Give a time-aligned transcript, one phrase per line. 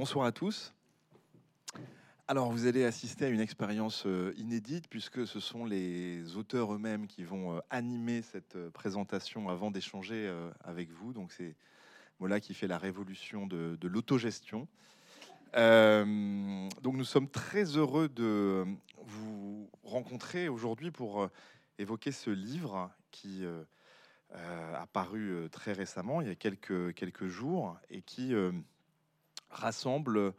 [0.00, 0.72] Bonsoir à tous.
[2.26, 7.06] Alors, vous allez assister à une expérience euh, inédite puisque ce sont les auteurs eux-mêmes
[7.06, 10.34] qui vont euh, animer cette euh, présentation avant d'échanger
[10.64, 11.12] avec vous.
[11.12, 11.54] Donc, c'est
[12.18, 14.66] voilà qui fait la révolution de, l'autogestion.
[15.52, 18.64] donc, nous sommes très heureux de
[19.04, 21.28] vous rencontrer aujourd'hui pour
[21.78, 23.44] évoquer ce livre qui
[24.32, 28.34] a paru très récemment, il y a quelques jours, et qui
[29.50, 30.32] rassemble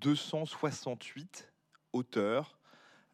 [0.00, 1.52] 268
[1.92, 2.58] auteurs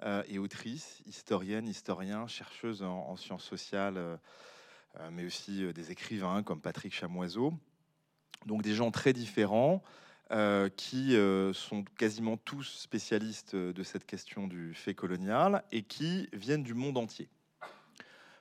[0.02, 4.16] euh, et autrices, historiennes, historiens, chercheuses en, sciences sociales, euh,
[5.00, 7.54] euh, mais aussi des écrivains comme Patrick Chamoiseau.
[8.46, 9.82] Donc des gens très différents
[10.76, 11.16] qui
[11.52, 16.98] sont quasiment tous spécialistes de cette question du fait colonial et qui viennent du monde
[16.98, 17.28] entier.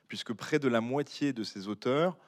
[0.08, 2.18] Puisque près de la moitié de ces auteurs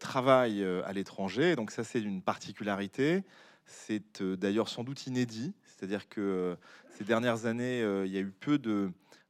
[0.00, 3.22] travaillent à l'étranger, donc ça c'est une particularité.
[3.68, 6.56] C'est euh, d'ailleurs sans doute inédit, c'est-à-dire que euh,
[6.96, 8.58] ces dernières années, euh, il y a eu peu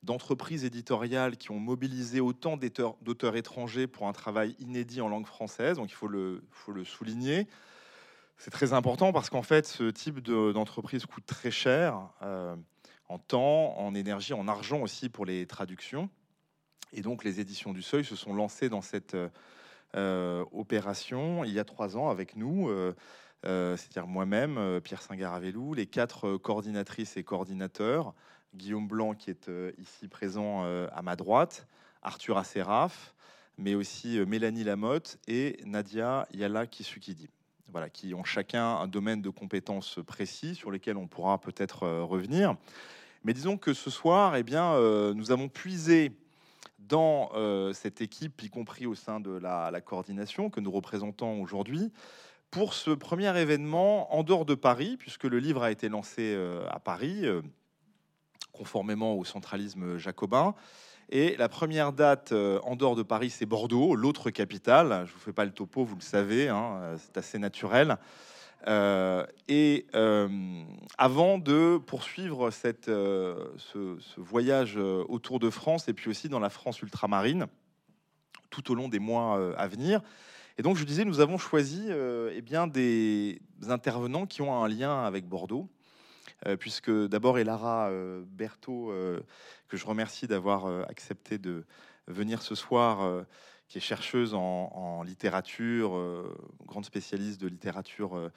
[0.04, 5.76] d'entreprises éditoriales qui ont mobilisé autant d'auteurs étrangers pour un travail inédit en langue française,
[5.76, 6.40] donc il faut le,
[6.84, 7.48] souligner.
[8.36, 12.00] C'est très important parce qu'en fait, ce type d'entreprise coûte très cher
[13.08, 16.08] en temps, en énergie, en argent aussi pour les traductions.
[16.92, 19.16] Et donc, les éditions du Seuil se sont lancées dans cette
[19.96, 22.70] opération il y a trois ans avec nous.
[23.44, 28.14] C'est-à-dire moi-même, euh, Pierre Saint-Garavelou, les quatre euh, coordinatrices et coordinateurs,
[28.54, 31.66] Guillaume Blanc qui est ici présent à ma droite,
[32.02, 33.14] Arthur Asseraf,
[33.58, 37.28] mais aussi Mélanie Lamotte et Nadia Yala Kisukidi.
[37.70, 42.56] Voilà, qui ont chacun un domaine de compétences précis sur lesquels on pourra peut-être revenir.
[43.22, 44.80] Mais disons que ce soir, eh bien,
[45.12, 46.12] nous avons puisé
[46.78, 47.30] dans
[47.74, 51.92] cette équipe, y compris au sein de la coordination que nous représentons aujourd'hui,
[52.50, 56.66] pour ce premier événement en dehors de Paris, puisque le livre a été lancé euh,
[56.70, 57.42] à Paris, euh,
[58.52, 60.54] conformément au centralisme jacobin.
[61.10, 65.04] Et la première date euh, en dehors de Paris, c'est Bordeaux, l'autre capitale.
[65.06, 67.96] Je vous fais pas le topo, vous le savez, hein, c'est assez naturel.
[68.66, 69.86] et
[70.98, 73.48] avant de poursuivre ce,
[74.16, 77.46] voyage autour de France et puis aussi dans la France ultramarine,
[78.50, 80.02] tout au long des mois à venir,
[80.58, 84.66] et donc, je disais, nous avons choisi euh, eh bien, des intervenants qui ont un
[84.66, 85.68] lien avec Bordeaux,
[86.46, 88.92] euh, puisque d'abord, Elara euh, Berthaud,
[89.68, 91.64] que je remercie d'avoir accepté de
[92.08, 93.24] venir ce soir,
[93.68, 96.24] qui est chercheuse en, littérature,
[96.66, 98.30] grande spécialiste de littérature,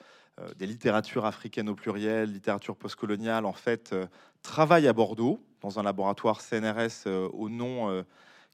[0.57, 3.95] des littératures africaines au pluriel, littérature postcoloniale, en fait,
[4.43, 8.03] travaille à Bordeaux, dans un laboratoire CNRS au nom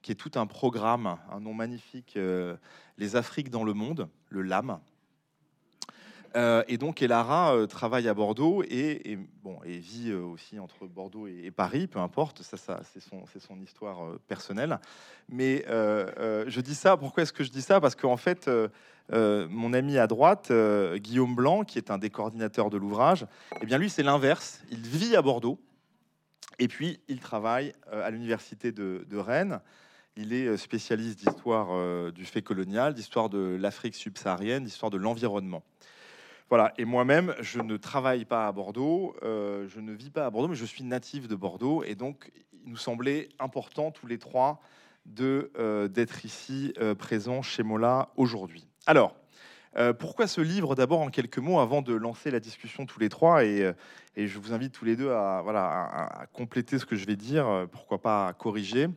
[0.01, 2.55] qui est tout un programme, un nom magnifique, euh,
[2.97, 4.79] Les Afriques dans le monde, le LAM.
[6.35, 9.17] Euh, et donc Elara euh, travaille à Bordeaux et,
[9.65, 12.99] vit aussi entre Bordeaux et, Paris, peu importe, ça, c'est
[13.39, 14.79] son, histoire personnelle.
[15.29, 17.81] Mais je dis ça, pourquoi est-ce que je dis ça?
[17.81, 18.49] Parce qu'en fait,
[19.11, 20.51] mon ami à droite,
[20.95, 23.25] Guillaume Blanc, qui est un des coordinateurs de l'ouvrage,
[23.61, 25.59] eh bien lui c'est l'inverse, il vit à Bordeaux
[26.59, 29.59] et puis il travaille à l'université de Rennes.
[30.19, 34.97] Il est euh, spécialiste d'histoire euh, du fait colonial, d'histoire de l'Afrique subsaharienne, d'histoire de
[34.97, 35.63] l'environnement.
[36.49, 40.29] Voilà, et moi-même, je ne travaille pas à Bordeaux, euh, je ne vis pas à
[40.31, 44.17] Bordeaux, mais je suis natif de Bordeaux, et donc il nous semblait important tous les
[44.17, 44.59] trois
[45.05, 45.51] de
[45.87, 48.67] d'être ici présents chez Mola aujourd'hui.
[48.87, 49.15] Alors,
[49.99, 50.75] pourquoi ce livre?
[50.75, 53.73] D'abord en quelques mots avant de lancer la discussion tous les trois, et,
[54.17, 57.15] je vous invite tous les deux à, voilà, à, à compléter ce que je vais
[57.15, 58.89] dire, pourquoi pas à corriger.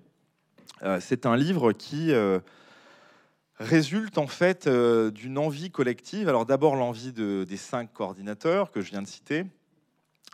[0.82, 2.40] Euh, c'est un livre qui euh,
[3.58, 6.28] résulte en fait euh, d'une envie collective.
[6.28, 9.44] Alors d'abord l'envie des cinq coordinateurs que je viens de citer,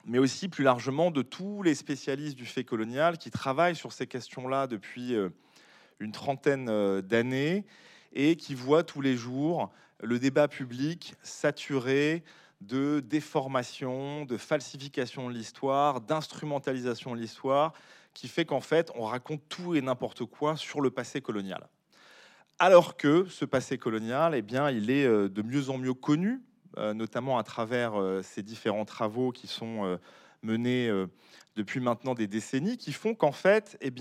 [0.05, 4.07] mais aussi plus largement de tous les spécialistes du fait colonial qui travaillent sur ces
[4.07, 5.17] questions-là depuis
[5.99, 7.65] une trentaine d'années
[8.13, 12.23] et qui voient tous les jours le débat public saturé
[12.61, 17.73] de déformation, de falsification de l'histoire, d'instrumentalisation de l'histoire,
[18.17, 21.69] qui fait qu'en fait, on raconte tout et n'importe quoi sur le passé colonial.
[22.59, 26.41] Alors que ce passé colonial, eh bien, il est euh, de mieux en mieux connu,
[26.79, 29.99] euh, notamment à travers euh, ces différents travaux qui sont
[30.43, 30.91] menés
[31.57, 33.93] depuis maintenant des décennies, qui font qu'en fait, eh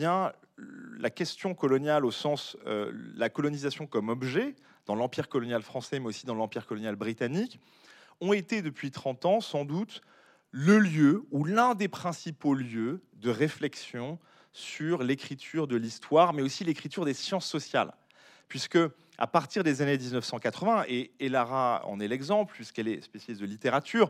[0.98, 6.26] la question coloniale au sens la colonisation comme objet dans l'empire colonial français, mais aussi
[6.26, 7.60] dans l'empire colonial britannique,
[8.22, 10.02] ont été depuis 30 ans sans doute
[10.58, 14.18] le lieu ou l'un des principaux lieux de réflexion
[14.54, 17.94] sur l'écriture de l'histoire, mais aussi l'écriture des sciences sociales.
[18.48, 18.80] Puisque
[19.18, 24.10] à partir des années 1980, et, Lara en est l'exemple, puisqu'elle est spécialiste de littérature,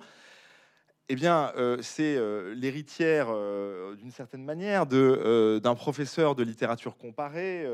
[1.10, 7.68] eh bien, euh, c'est euh, l'héritière, euh, d'une certaine manière, d'un professeur de littérature comparée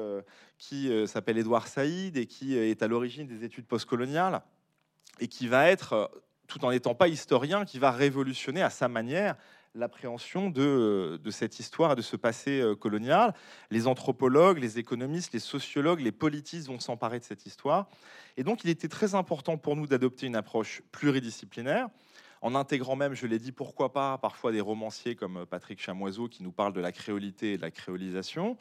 [0.58, 4.42] qui s'appelle Édouard Saïd et qui est à l'origine des études postcoloniales
[5.20, 6.10] et qui va être,
[6.52, 9.36] tout en n'étant pas historien, qui va révolutionner à sa manière
[9.74, 13.34] l'appréhension de, de, cette histoire et de ce passé colonial.
[13.70, 17.88] Les anthropologues, les économistes, les sociologues, les politistes vont s'emparer de cette histoire.
[18.36, 21.88] Et donc, il était très important pour nous d'adopter une approche pluridisciplinaire
[22.42, 26.42] en intégrant même, je l'ai dit, pourquoi pas, parfois des romanciers comme Patrick Chamoiseau qui
[26.44, 28.58] nous parlent de la créolité et de la créolisation,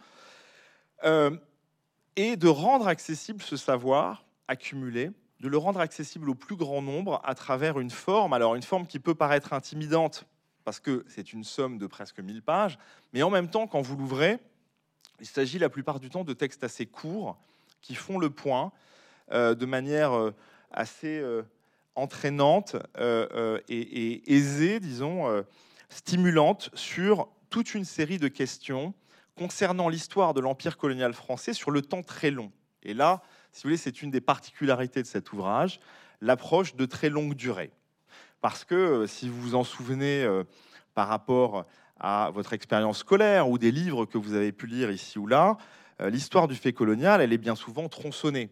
[1.04, 1.30] euh,
[2.16, 5.10] et de rendre accessible ce savoir accumulé,
[5.40, 8.86] de le rendre accessible au plus grand nombre à travers une forme, alors une forme
[8.86, 10.26] qui peut paraître intimidante,
[10.64, 12.78] parce que c'est une somme de presque 1000 pages,
[13.12, 14.38] mais en même temps, quand vous l'ouvrez,
[15.20, 17.38] il s'agit la plupart du temps de textes assez courts,
[17.80, 18.72] qui font le point
[19.32, 20.34] euh, de manière euh,
[20.70, 21.22] assez
[21.94, 25.44] entraînante euh, euh, et, aisée, disons,
[25.88, 28.94] stimulante sur toute une série de questions
[29.36, 32.52] concernant l'histoire de l'Empire colonial français sur le temps très long.
[32.82, 35.80] Et là, si vous voulez, c'est une des particularités de cet ouvrage,
[36.20, 37.70] l'approche de très longue durée.
[38.40, 40.26] Parce que, si vous vous en souvenez
[40.94, 41.66] par rapport
[41.98, 45.58] à votre expérience scolaire ou des livres que vous avez pu lire ici ou là,
[45.98, 48.50] l'histoire du fait colonial, elle est bien souvent tronçonnée.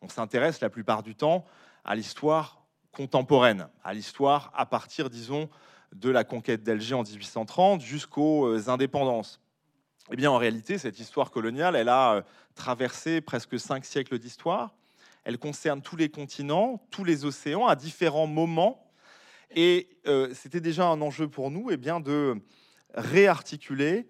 [0.00, 1.44] On s'intéresse la plupart du temps
[1.84, 2.62] à l'histoire
[2.92, 5.48] contemporaine, à l'histoire à partir, disons,
[5.94, 9.40] de la conquête d'Alger en 1830 jusqu'aux euh, indépendances.
[10.10, 12.22] Eh bien, en réalité, cette histoire coloniale, elle a euh,
[12.54, 14.74] traversé presque cinq siècles d'histoire.
[15.24, 18.90] Elle concerne tous les continents, tous les océans, à différents moments.
[19.50, 22.36] Et euh, c'était déjà un enjeu pour nous eh bien, de
[22.94, 24.06] réarticuler,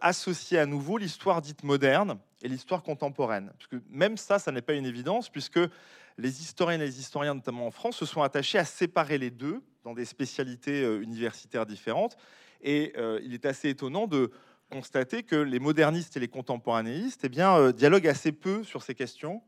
[0.00, 3.50] associer à nouveau l'histoire dite moderne et l'histoire contemporaine.
[3.58, 5.58] Parce que même ça, ça n'est pas une évidence, puisque
[6.18, 9.60] les historiens et les historiens, notamment en France, se sont attachés à séparer les deux
[9.84, 12.16] dans des spécialités euh, universitaires différentes.
[12.62, 14.30] Et euh, il est assez étonnant de
[14.70, 19.42] constater que les modernistes et les contemporanéistes eh euh, dialoguent assez peu sur ces questions.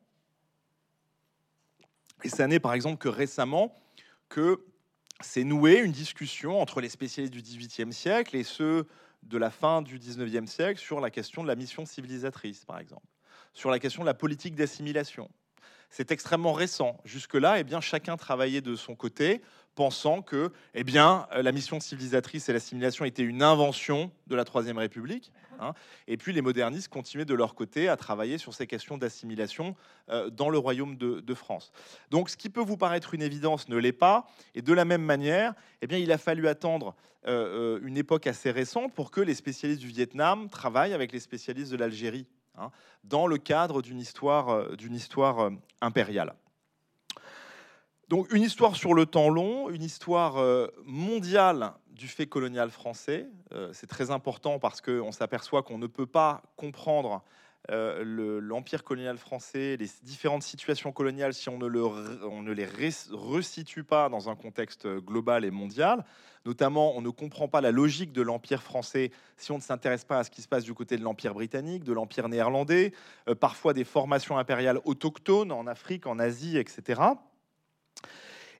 [2.24, 3.74] Et ça n'est par exemple que récemment
[4.28, 4.64] que
[5.20, 8.86] s'est nouée une discussion entre les spécialistes du XVIIIe siècle et ceux
[9.22, 13.06] de la fin du XIXe siècle sur la question de la mission civilisatrice, par exemple,
[13.52, 15.30] sur la question de la politique d'assimilation,
[15.90, 16.98] c'est extrêmement récent.
[17.04, 19.42] Jusque-là, eh bien, chacun travaillait de son côté,
[19.74, 24.44] pensant que eh bien, euh, la mission civilisatrice et l'assimilation était une invention de la
[24.44, 25.32] Troisième République.
[25.60, 25.74] Hein.
[26.08, 29.76] Et puis les modernistes continuaient de leur côté à travailler sur ces questions d'assimilation
[30.10, 31.72] euh, dans le royaume de, France.
[32.10, 34.26] Donc ce qui peut vous paraître une évidence ne l'est pas.
[34.54, 36.94] Et de la même manière, eh bien, il a fallu attendre
[37.26, 41.72] euh, une époque assez récente pour que les spécialistes du Vietnam travaillent avec les spécialistes
[41.72, 42.26] de l'Algérie
[42.58, 42.70] Hein,
[43.02, 46.34] dans le cadre d'une histoire, d'une histoire impériale.
[48.08, 53.28] Donc une histoire sur le temps long, une histoire euh, mondiale du fait colonial français.
[53.72, 57.22] C'est très important parce qu'on s'aperçoit qu'on ne peut pas comprendre
[57.68, 61.68] l'empire colonial français, les différentes situations coloniales si on ne,
[62.24, 66.04] on ne les resitue pas dans un contexte global et mondial.
[66.44, 70.18] Notamment, on ne comprend pas la logique de l'Empire français si on ne s'intéresse pas
[70.18, 72.92] à ce qui se passe du côté de l'Empire britannique, de l'Empire néerlandais,
[73.28, 77.00] euh, parfois des formations impériales autochtones en Afrique, en Asie, etc.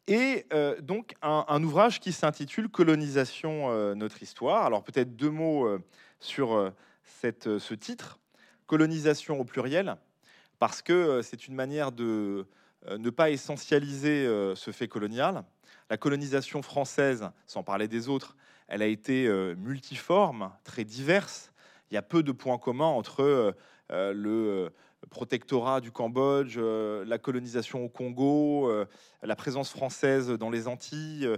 [0.09, 4.65] Et euh, donc un, ouvrage qui s'intitule Colonisation, euh, notre histoire.
[4.65, 5.79] Alors peut-être deux mots
[6.21, 6.73] sur
[7.05, 8.19] cette, ce titre,
[8.67, 9.97] Colonisation au pluriel,
[10.59, 12.47] parce que c'est une manière de
[12.91, 15.45] ne pas essentialiser ce fait colonial.
[15.91, 18.37] La colonisation française, sans parler des autres,
[18.73, 21.53] elle a été euh, multiforme, très diverse.
[21.91, 23.53] Il y a peu de points communs entre euh,
[23.91, 24.73] euh, le
[25.11, 28.71] protectorat du Cambodge, la colonisation au Congo,
[29.23, 31.29] la présence française dans les Antilles.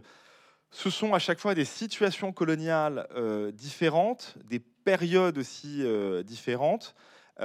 [0.71, 3.09] Ce sont à chaque fois des situations coloniales
[3.55, 5.83] différentes, des périodes aussi
[6.25, 6.95] différentes,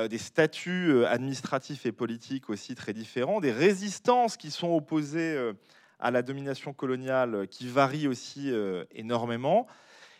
[0.09, 5.53] des statuts administratifs et politiques aussi très différents, des résistances qui sont opposées
[5.99, 9.67] à la domination coloniale euh, qui varie aussi euh, énormément.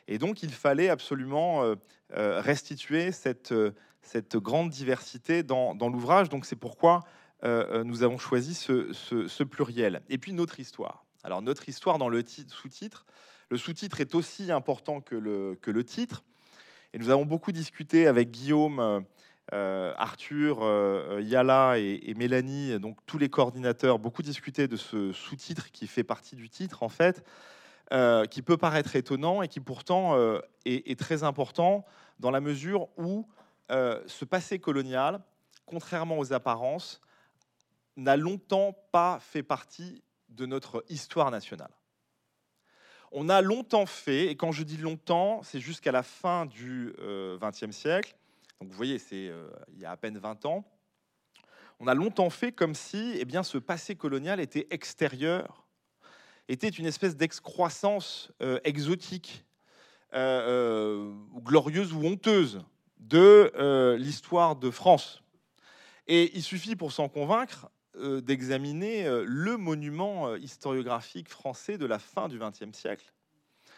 [0.07, 1.75] Et donc, il fallait absolument euh,
[2.41, 3.53] restituer cette,
[4.01, 6.29] cette grande diversité dans, l'ouvrage.
[6.29, 7.01] Donc, c'est pourquoi
[7.43, 10.01] nous avons choisi ce, pluriel.
[10.09, 11.05] Et puis, notre histoire.
[11.23, 13.05] Alors, notre histoire dans le sous-titre.
[13.49, 16.23] Le sous-titre est aussi important que le, titre.
[16.93, 19.05] Et nous avons beaucoup discuté avec Guillaume
[19.53, 25.11] euh, Arthur, euh, euh, Yala et, Mélanie, donc tous les coordinateurs, beaucoup discuté de ce
[25.11, 27.23] sous-titre qui fait partie du titre en fait,
[28.29, 30.15] qui peut paraître étonnant et qui pourtant
[30.65, 31.83] est, très important
[32.19, 33.25] dans la mesure où
[33.69, 35.21] ce passé colonial,
[35.65, 37.01] contrairement aux apparences,
[37.95, 41.71] n'a longtemps pas fait partie de notre histoire nationale.
[43.11, 47.63] On a longtemps fait, et quand je dis longtemps, c'est jusqu'à la fin du XXe
[47.63, 48.15] euh, siècle,
[48.59, 50.63] donc vous voyez, c'est euh, il y a à peine 20 ans,
[51.79, 55.65] on a longtemps fait comme si eh bien, ce passé colonial était extérieur,
[56.47, 59.45] était une espèce d'excroissance euh, exotique,
[60.11, 62.63] glorieuse ou honteuse
[62.99, 65.21] de l'histoire de France.
[66.07, 71.85] Et il suffit pour s'en convaincre euh, d'examiner euh, le monument euh, historiographique français de
[71.85, 73.11] la fin du XXe siècle.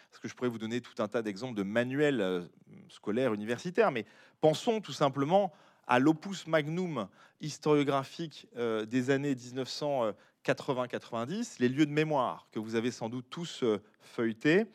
[0.10, 2.50] Parce que je pourrais vous donner tout un tas d'exemples de manuels
[2.90, 4.06] scolaires universitaires, mais
[4.42, 5.52] pensons tout simplement
[5.88, 7.08] à l'opus magnum
[7.40, 13.64] historiographique des années 1980-90, les lieux de mémoire, que vous avez sans doute tous
[14.02, 14.66] feuilletés,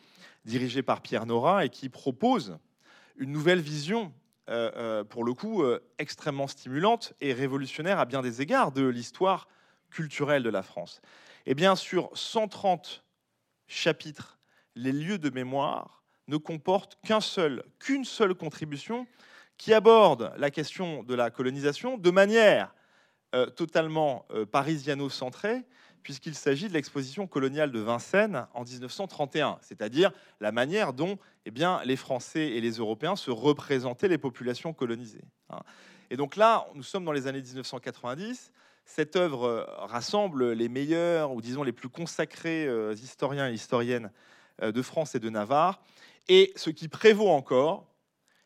[0.47, 2.57] dirigé par Pierre Nora, et qui propose
[3.19, 4.15] une nouvelle vision
[4.49, 8.87] euh, euh, pour le coup, euh, extrêmement stimulante et révolutionnaire à bien des égards de
[8.87, 9.49] l'histoire
[9.91, 11.01] culturelle de la France.
[11.47, 13.05] Et bien sûr, 130
[13.67, 14.39] chapitres,
[14.77, 19.07] les lieux de mémoire, ne comportent qu'un seul, qu'une seule contribution
[19.57, 22.75] qui aborde la question de la colonisation de manière
[23.55, 25.65] totalement parisiano-centrée
[26.07, 31.81] puisqu'il s'agit de l'exposition coloniale de Vincennes en 1931, c'est-à-dire la manière dont eh bien,
[31.85, 35.25] les Français et les Européens se représentaient les populations colonisées.
[35.51, 35.59] Hein.
[36.11, 38.53] Et donc là, nous sommes dans les années 1990.
[38.85, 44.13] Cette œuvre euh, rassemble les meilleurs, ou disons les plus consacrés euh, historiens et historiennes
[44.63, 45.83] euh, de France et de Navarre.
[46.29, 47.93] Et ce qui prévaut encore,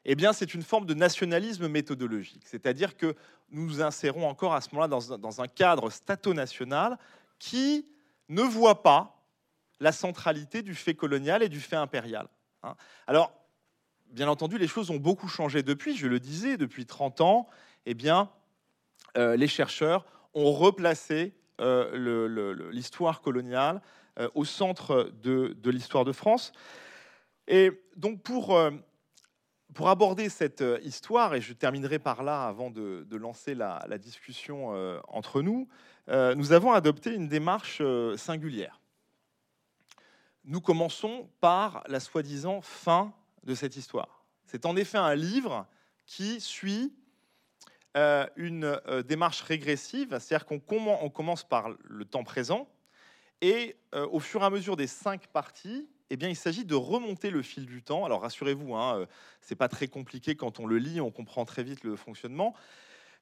[0.07, 2.45] eh bien, c'est une forme de nationalisme méthodologique.
[2.47, 3.15] C'est-à-dire que
[3.51, 6.97] nous nous insérons encore à ce moment-là dans, dans, un cadre stato-national
[7.41, 7.89] qui
[8.29, 9.27] ne voit pas
[9.81, 12.29] la centralité du fait colonial et du fait impérial.
[12.63, 12.77] Hein.
[13.09, 13.33] Alors,
[14.11, 17.49] bien entendu, les choses ont beaucoup changé depuis, je le disais, depuis 30 ans,
[17.87, 18.31] eh bien,
[19.17, 20.05] euh, les chercheurs
[20.35, 23.81] ont replacé euh, l'histoire coloniale
[24.19, 26.53] euh, au centre de, l'histoire de France.
[27.49, 28.61] Et donc, pour,
[29.75, 34.69] pour aborder cette histoire, et je terminerai par là avant de, lancer la, la discussion
[35.09, 35.69] entre nous,
[36.11, 38.81] euh, nous avons adopté une démarche euh, singulière.
[40.45, 43.13] Nous commençons par la soi-disant fin
[43.45, 44.25] de cette histoire.
[44.45, 45.67] C'est en effet un livre
[46.07, 46.93] qui suit
[47.97, 50.59] euh, une démarche régressive, c'est-à-dire qu'on
[51.11, 52.69] commence par le temps présent,
[53.43, 57.31] et au fur et à mesure des cinq parties, eh bien, il s'agit de remonter
[57.31, 58.05] le fil du temps.
[58.05, 59.07] Alors rassurez-vous, hein,
[59.41, 62.55] ce n'est pas très compliqué quand on le lit, on comprend très vite le fonctionnement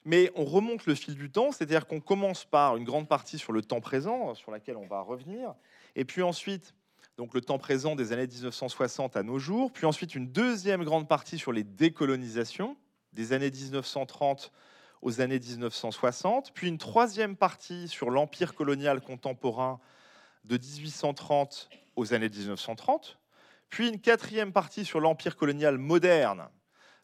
[0.05, 3.51] mais on remonte le fil du temps, c'est-à-dire qu'on commence par une grande partie sur
[3.51, 5.53] le temps présent, sur laquelle on va revenir,
[5.95, 6.73] et puis ensuite,
[7.17, 11.07] donc le temps présent des années 1960 à nos jours, puis ensuite une deuxième grande
[11.07, 12.77] partie sur les décolonisations,
[13.13, 14.51] des années 1930
[15.01, 19.79] aux années 1960, puis une troisième partie sur l'empire colonial contemporain
[20.45, 23.19] de 1830 aux années 1930,
[23.69, 26.47] puis une quatrième partie sur l'empire colonial moderne,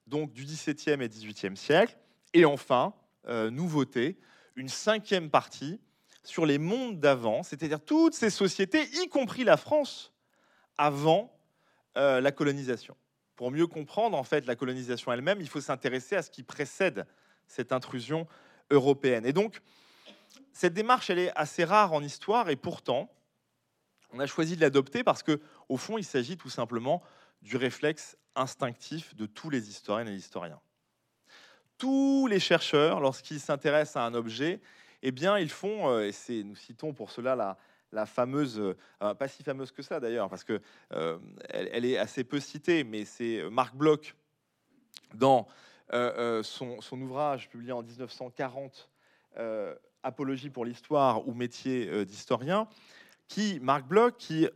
[0.08, 1.98] donc du XVIIe et XVIIIe siècle,
[2.36, 2.94] et enfin,
[3.28, 4.20] euh, nouveauté,
[4.58, 5.80] une cinquième partie
[6.22, 10.14] sur les mondes d'avant, c'est-à-dire toutes ces sociétés, y compris la France,
[10.78, 11.34] avant
[11.98, 12.98] euh, la colonisation.
[13.38, 17.08] Pour mieux comprendre en fait la colonisation elle-même, il faut s'intéresser à ce qui précède
[17.48, 18.28] cette intrusion
[18.70, 19.26] européenne.
[19.26, 19.62] Et donc,
[20.52, 23.10] cette démarche, elle est assez rare en histoire, et pourtant,
[24.12, 25.40] on a choisi de l'adopter parce que,
[25.70, 27.02] au fond, il s'agit tout simplement
[27.42, 30.60] du réflexe instinctif de tous les historiennes et historiens
[31.78, 34.60] tous les chercheurs, lorsqu'ils s'intéressent à un objet,
[35.02, 37.58] eh bien, ils font, euh, et c'est, nous citons pour cela
[37.92, 40.60] la, fameuse, euh, pas si fameuse que ça d'ailleurs, parce que
[40.94, 41.18] euh,
[41.50, 44.16] elle, est assez peu citée, mais c'est Marc Bloch
[45.14, 45.48] dans
[45.92, 48.90] son, son, ouvrage publié en 1940,
[50.04, 52.68] Apologie pour l'histoire ou métier d'historien,
[53.28, 54.48] qui Marc Bloch, qui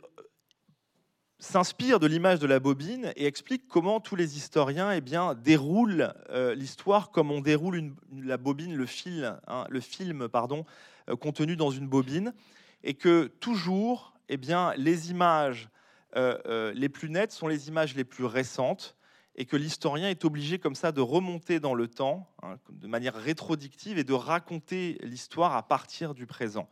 [1.40, 6.12] s'inspire de l'image de la bobine et explique comment tous les historiens eh bien, déroulent
[6.28, 10.66] euh, l'histoire comme on déroule la bobine, le, fil, hein, le film pardon,
[11.08, 12.34] euh, contenu dans une bobine,
[12.84, 15.70] et que toujours eh bien, les images
[16.16, 18.96] euh, les plus nettes sont les images les plus récentes,
[19.36, 23.14] et que l'historien est obligé comme ça de remonter dans le temps, hein, de manière
[23.14, 26.68] rétrodictive, et de raconter l'histoire à partir du présent.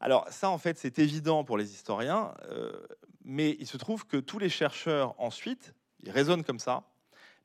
[0.00, 2.34] Alors ça, en fait, c'est évident pour les historiens,
[3.24, 6.84] mais il se trouve que tous les chercheurs ensuite, ils raisonnent comme ça,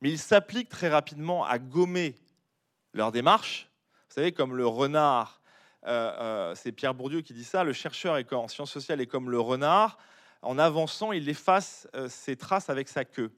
[0.00, 2.14] mais ils s'appliquent très rapidement à gommer
[2.92, 3.70] leur démarche.
[4.08, 5.40] Vous savez, comme le renard,
[5.86, 5.90] euh,
[6.20, 9.40] euh, c'est Pierre Bourdieu qui dit ça, le chercheur en sciences sociales est comme le
[9.40, 9.98] renard,
[10.42, 13.30] en avançant, il efface euh, ses traces avec sa queue.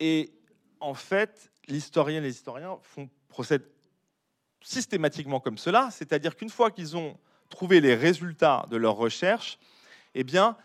[0.00, 0.32] Et
[0.80, 2.78] en fait, l'historien et les historiens
[3.28, 3.68] procèdent
[4.62, 9.58] systématiquement comme cela, c'est-à-dire qu'une fois qu'ils ont trouvé les résultats de leur recherche,
[10.14, 10.56] eh bien,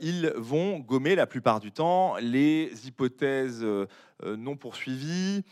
[0.00, 3.64] ils vont gommer la plupart du temps les hypothèses
[4.24, 5.44] non poursuivies,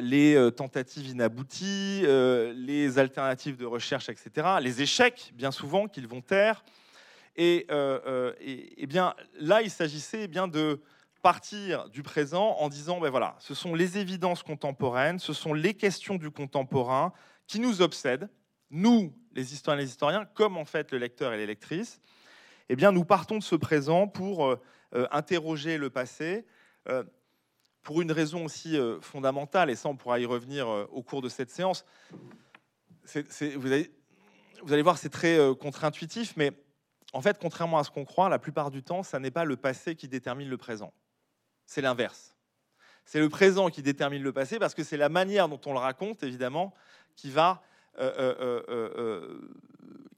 [0.00, 2.02] les tentatives inabouties,
[2.54, 6.64] les alternatives de recherche, etc., les échecs, bien souvent, qu'ils vont taire.
[7.36, 7.66] Et,
[8.40, 10.80] et, bien là, il s'agissait eh bien de
[11.22, 15.74] partir du présent en disant, ben voilà, ce sont les évidences contemporaines, ce sont les
[15.74, 17.12] questions du contemporain
[17.46, 18.28] qui nous obsèdent,
[18.70, 22.00] nous, les historiens et les historiens, comme en fait le lecteur et les lectrices.
[22.68, 24.60] Eh bien, nous partons de ce présent pour euh,
[24.94, 26.46] euh, interroger le passé,
[26.88, 27.04] euh,
[27.82, 31.50] pour une raison aussi fondamentale, et ça on pourra y revenir au cours de cette
[31.50, 31.86] séance.
[33.14, 33.90] vous, allez,
[34.62, 36.52] vous, allez, voir, c'est très contre-intuitif, mais
[37.14, 39.56] en fait, contrairement à ce qu'on croit, la plupart du temps, ça n'est pas le
[39.56, 40.92] passé qui détermine le présent
[41.68, 42.34] c'est l'inverse.
[43.04, 45.78] C'est le présent qui détermine le passé parce que c'est la manière dont on le
[45.78, 46.74] raconte, évidemment,
[47.14, 47.62] qui va,
[47.98, 49.40] euh, euh, euh,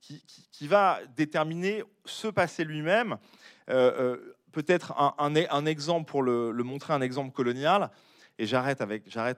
[0.01, 3.17] qui, va déterminer ce passé lui-même.
[3.67, 7.91] Peut-être un, exemple pour le, montrer, un exemple colonial,
[8.39, 8.83] et j'arrête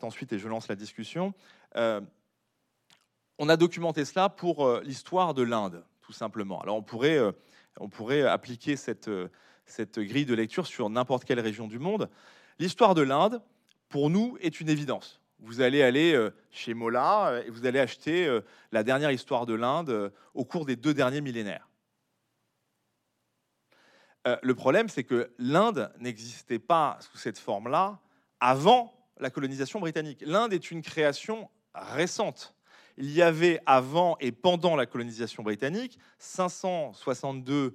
[0.02, 1.34] ensuite et je lance la discussion.
[1.76, 6.61] on a documenté cela pour l'histoire de l'Inde, tout simplement.
[6.61, 7.20] Alors on pourrait,
[7.78, 9.11] on pourrait appliquer cette
[9.64, 12.11] cette grille de lecture sur n'importe quelle région du monde.
[12.58, 13.40] L'histoire de l'Inde,
[13.88, 15.22] pour nous, est une évidence.
[15.42, 19.44] Vous allez aller euh, chez Mola euh, et vous allez acheter euh, la dernière histoire
[19.44, 21.68] de l'Inde au cours des deux derniers millénaires.
[24.25, 27.99] Le problème, c'est que l'Inde n'existait pas sous cette forme-là
[28.38, 30.22] avant la colonisation britannique.
[30.25, 32.54] L'Inde est une création récente.
[32.96, 37.75] Il y avait avant et pendant la colonisation britannique 562 euh, euh,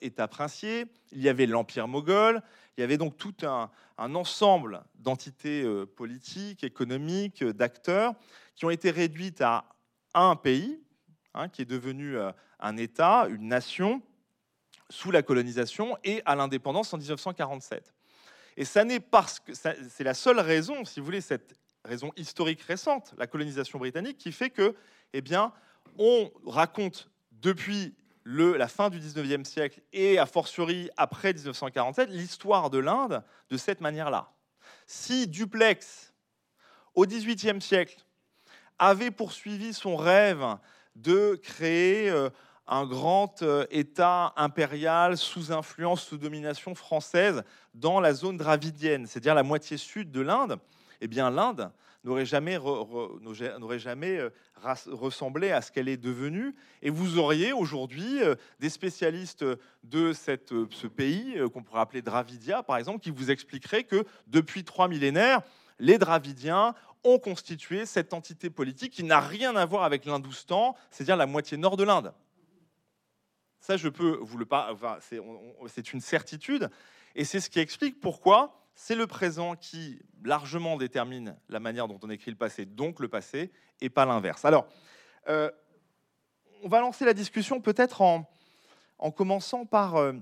[0.00, 2.42] État princier, il y avait l'Empire moghol,
[2.76, 8.14] il y avait donc tout un, ensemble d'entités euh, politiques, économiques, d'acteurs,
[8.54, 9.64] qui ont été réduites à
[10.14, 10.80] un pays,
[11.34, 12.16] hein, qui est devenu
[12.60, 14.02] un État, une nation,
[14.88, 17.94] sous la colonisation et à l'indépendance en 1947.
[18.56, 22.62] Et ça n'est parce que c'est la seule raison, si vous voulez, cette raison historique
[22.62, 24.74] récente, la colonisation britannique, qui fait que,
[25.12, 25.52] eh bien,
[25.98, 27.94] on raconte depuis
[28.26, 33.80] la fin du 19e siècle et a fortiori après 1947 l'histoire de l'Inde de cette
[33.80, 34.32] manière-là.
[34.86, 36.12] Si Duplex,
[36.94, 37.96] au XVIIIe siècle,
[38.78, 40.44] avait poursuivi son rêve
[40.96, 42.30] de créer euh,
[42.66, 49.34] un grand euh, État impérial sous influence, sous domination française dans la zone dravidienne, c'est-à-dire
[49.34, 50.58] la moitié sud de l'Inde,
[51.00, 51.70] eh bien l'Inde
[52.06, 52.58] n'aurait jamais,
[53.78, 54.30] jamais euh,
[54.92, 56.54] ressemblé à ce qu'elle est devenue.
[56.82, 59.44] Et vous auriez aujourd'hui euh, des spécialistes
[59.82, 64.04] de cette, euh, ce pays, qu'on pourrait appeler Dravidia, par exemple, qui vous expliqueraient que
[64.28, 65.42] depuis trois millénaires,
[65.78, 71.16] les Dravidiens ont constitué cette entité politique qui n'a rien à voir avec l'Hindoustan, c'est-à-dire
[71.16, 72.14] la moitié nord de l'Inde.
[73.60, 74.76] Ça, je peux vous le pas.
[75.00, 76.70] C'est une certitude,
[77.14, 81.98] et c'est ce qui explique pourquoi c'est le présent qui largement détermine la manière dont
[82.02, 84.44] on écrit le passé, donc le passé, et pas l'inverse.
[84.44, 84.66] Alors,
[85.28, 85.50] euh,
[86.62, 88.30] on va lancer la discussion peut-être en,
[89.12, 90.12] commençant par euh,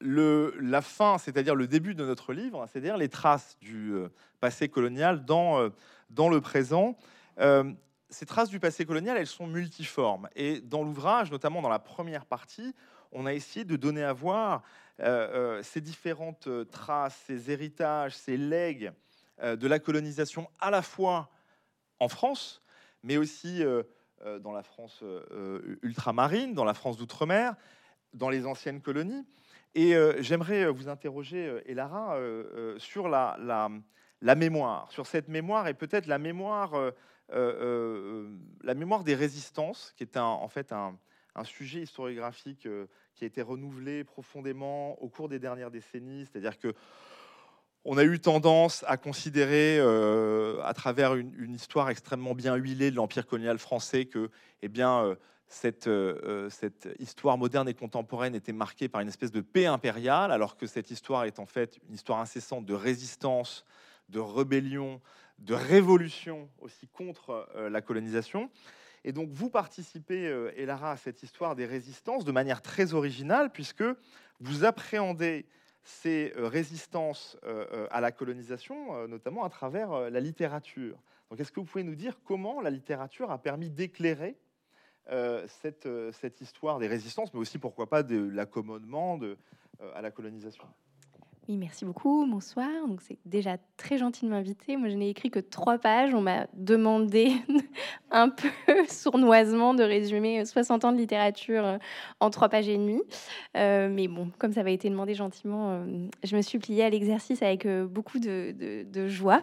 [0.00, 5.24] la fin, c'est-à-dire le début de notre livre, c'est-à-dire les traces du euh, passé colonial
[5.24, 5.68] dans,
[6.10, 6.96] dans le présent.
[8.08, 10.28] ces traces du passé colonial, elles sont multiformes.
[10.36, 12.72] Et dans l'ouvrage, notamment dans la première partie,
[13.10, 14.62] on a essayé de donner à voir
[14.98, 18.92] ces différentes euh, traces, ces héritages, ces legs
[19.40, 21.30] de la colonisation à la fois
[22.00, 22.60] en France,
[23.04, 23.62] mais aussi
[24.40, 25.04] dans la France
[25.82, 27.54] ultramarine, dans la France d'outre-mer,
[28.14, 29.24] dans les anciennes colonies.
[29.76, 32.18] Et j'aimerais vous interroger, Elara,
[32.78, 33.70] sur la,
[34.34, 36.72] mémoire, sur cette mémoire et peut-être la mémoire,
[37.28, 42.66] la mémoire des résistances, qui est en fait un sujet historiographique
[43.18, 46.24] qui a été renouvelé profondément au cours des dernières décennies.
[46.24, 46.72] C'est-à-dire que
[47.84, 52.96] on a eu tendance à considérer, euh, à travers une, histoire extrêmement bien huilée de
[52.96, 54.30] l'empire colonial français, que
[54.62, 55.14] eh bien, euh,
[55.48, 60.30] cette, euh, cette, histoire moderne et contemporaine était marquée par une espèce de paix impériale,
[60.30, 63.64] alors que cette histoire est en fait une histoire incessante de résistance,
[64.10, 65.00] de rébellion,
[65.38, 68.50] de révolution aussi contre la colonisation.
[69.04, 73.50] Et donc vous participez, euh, Elara, à cette histoire des résistances de manière très originale,
[73.50, 73.84] puisque
[74.40, 75.46] vous appréhendez
[75.84, 80.98] ces euh, résistances euh, à la colonisation, notamment à travers la littérature.
[81.30, 84.36] Donc est-ce que vous pouvez nous dire comment la littérature a permis d'éclairer
[85.46, 89.18] cette, cette, histoire des résistances, mais aussi pourquoi pas de l'accommodement
[89.94, 90.64] à la colonisation?
[91.48, 92.26] Oui, merci beaucoup.
[92.26, 92.68] Bonsoir.
[92.86, 94.76] Donc, c'est déjà très gentil de m'inviter.
[94.76, 96.12] Moi, je n'ai écrit que trois pages.
[96.12, 97.32] On m'a demandé
[98.10, 98.50] un peu
[98.88, 101.78] sournoisement de résumer 60 ans de littérature euh,
[102.20, 103.00] en trois pages et demie.
[103.56, 106.90] Euh, mais bon, comme ça avait été demandé gentiment, euh, je me suis pliée à
[106.90, 109.40] l'exercice avec beaucoup de, joie.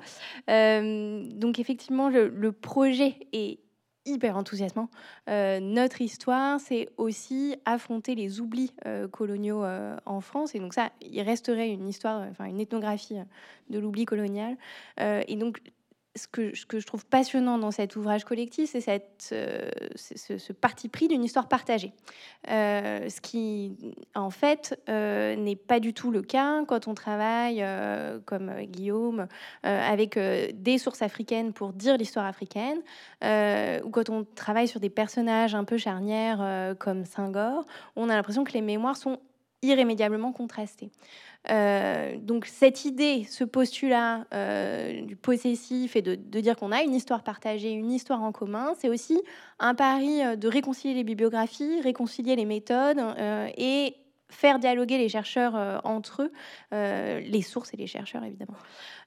[0.47, 3.64] donc, effectivement, le projet est
[4.05, 4.89] hyper enthousiasmant.
[5.29, 10.55] Euh, notre histoire, c'est aussi affronter les oublis euh, coloniaux euh, en France.
[10.55, 13.17] Et donc ça, il resterait une histoire, enfin une ethnographie
[13.69, 14.57] de l'oubli colonial.
[14.99, 15.61] et donc
[16.15, 21.23] ce que, je trouve passionnant dans cet ouvrage collectif, c'est euh, ce, parti pris d'une
[21.23, 21.91] histoire partagée.
[22.49, 23.75] Euh, ce qui,
[24.15, 27.63] en fait, euh, n'est pas du tout le cas quand on travaille,
[28.25, 29.27] comme Guillaume,
[29.63, 32.79] avec des sources africaines pour dire l'histoire africaine,
[33.21, 38.43] ou quand on travaille sur des personnages un peu charnières comme Senghor, on a l'impression
[38.43, 39.19] que les mémoires sont
[39.65, 40.89] irrémédiablement contrastées.
[41.51, 46.95] Euh, donc cette idée, ce postulat euh, du possessif et de, dire qu'on a une
[46.95, 49.21] histoire partagée, une histoire en commun, c'est aussi
[49.59, 52.99] un pari euh, de réconcilier les bibliographies, réconcilier les méthodes
[53.57, 53.95] et
[54.35, 56.31] faire dialoguer les chercheurs euh, entre eux,
[56.73, 58.57] euh, les sources et les chercheurs évidemment.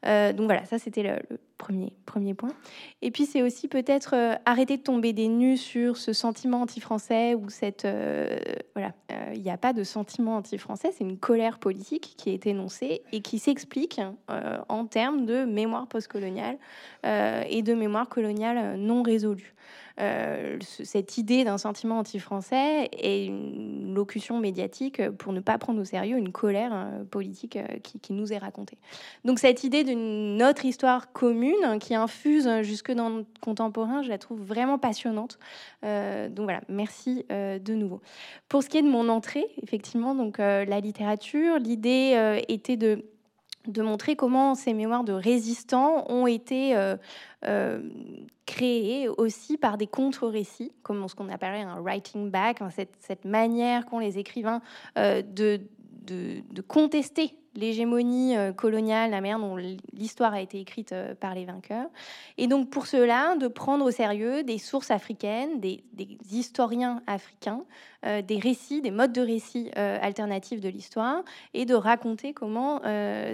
[0.06, 2.50] Euh, donc voilà, ça c'était le, premier, premier point.
[3.02, 4.14] Et puis c'est aussi peut-être
[4.46, 7.86] arrêter de tomber des nues sur ce sentiment anti-français ou cette...
[8.74, 8.92] voilà,
[9.34, 13.20] il n'y a pas de sentiment anti-français, c'est une colère politique qui est énoncée et
[13.20, 14.00] qui s'explique
[14.68, 16.58] en termes de mémoire postcoloniale
[17.04, 19.54] et de mémoire coloniale non résolue.
[20.00, 25.84] Euh, cette idée d'un sentiment anti-français est une locution médiatique pour ne pas prendre au
[25.84, 28.78] sérieux une colère euh, politique euh, qui, nous est racontée.
[29.24, 34.18] Donc cette idée d'une autre histoire commune qui infuse jusque dans le contemporain, je la
[34.18, 35.38] trouve vraiment passionnante.
[35.82, 38.00] donc voilà, merci de nouveau.
[38.48, 43.04] Pour ce qui est de mon entrée, effectivement, donc la littérature, l'idée était de
[43.68, 46.96] de montrer comment ces mémoires de résistants ont été euh,
[47.44, 47.82] euh,
[48.46, 52.60] créées aussi par des contre-récits, comme ce qu'on appellerait un writing back,
[53.00, 54.62] cette, manière qu'ont les écrivains
[54.96, 55.60] euh, de,
[56.06, 59.56] de, contester l'hégémonie euh, coloniale, la manière dont
[59.92, 61.88] l'histoire a été écrite euh, par les vainqueurs.
[62.38, 65.82] Et donc pour cela, de prendre au sérieux des sources africaines, des,
[66.30, 67.64] historiens africains,
[68.06, 72.80] euh, des récits, des modes de récits alternatifs de l'histoire, et de raconter comment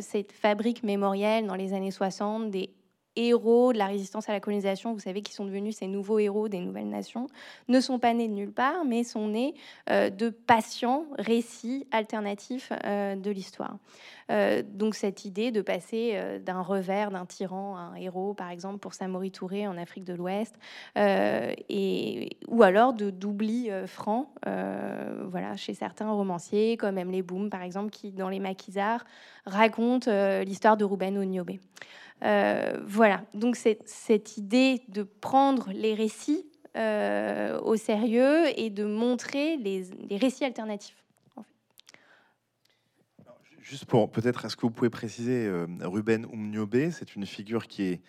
[0.01, 2.71] cette fabrique mémorielle dans les années 60, des
[3.17, 6.49] héros de la résistance à la colonisation, vous savez, qui sont devenus ces nouveaux héros
[6.49, 7.27] des nouvelles nations,
[7.69, 9.55] ne sont pas nés de nulle part, mais sont nés
[9.91, 13.77] euh, de patients récits alternatifs euh, de l'histoire.
[14.31, 18.79] Euh, donc cette idée de passer d'un revers d'un tyran à un héros, par exemple
[18.79, 20.55] pour Samori Touré en Afrique de l'Ouest,
[20.97, 27.91] et ou alors de d'oubli franc, voilà, chez certains romanciers comme Emily Boom, par exemple,
[27.91, 29.05] qui dans les maquisards
[29.45, 31.61] raconte l'histoire de Ruben Onyobé.
[32.25, 39.57] Euh, voilà, donc cette idée de prendre les récits euh, au sérieux et de montrer
[39.59, 40.97] les, récits alternatifs.
[43.61, 47.85] Juste pour peut-être, est-ce que vous pouvez préciser, euh, Ruben Umniobe, c'est une figure qui
[47.85, 48.03] est,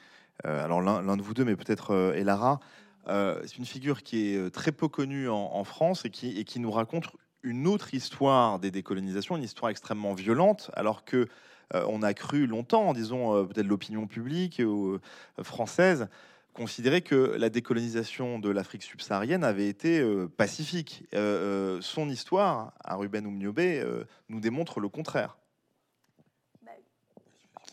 [0.44, 2.60] alors l'un de vous deux, mais peut-être Elara,
[3.08, 6.72] c'est une figure qui est très peu connue en, France et qui, et qui nous
[6.72, 7.08] raconte
[7.44, 11.28] une autre histoire des décolonisations, une histoire extrêmement violente, alors que
[11.74, 15.00] on a cru longtemps, disons euh, peut-être l'opinion publique euh,
[15.42, 16.08] française,
[16.54, 20.02] considérer que la décolonisation de l'Afrique subsaharienne avait été
[20.38, 21.04] pacifique.
[21.12, 23.84] son histoire, à Ruben Oumniobé,
[24.30, 25.36] nous démontre le contraire.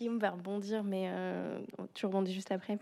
[0.02, 1.08] Guillaume va rebondir, mais
[1.94, 2.78] tu rebondis juste après.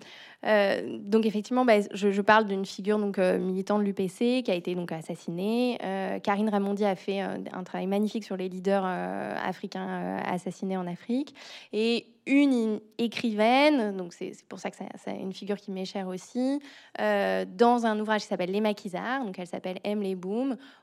[0.98, 4.92] donc effectivement, bah, je, parle d'une figure donc militante de l'UPC qui a été donc
[4.92, 5.78] assassinée.
[6.22, 11.35] Karine Ramondi a fait un travail magnifique sur les leaders africains assassinés en Afrique.
[11.72, 16.61] Et une écrivaine, donc c'est pour ça que c'est une figure qui m'est chère aussi,
[17.00, 20.02] euh, dans un ouvrage qui s'appelle Les Maquisards, donc elle s'appelle M.
[20.02, 20.16] Les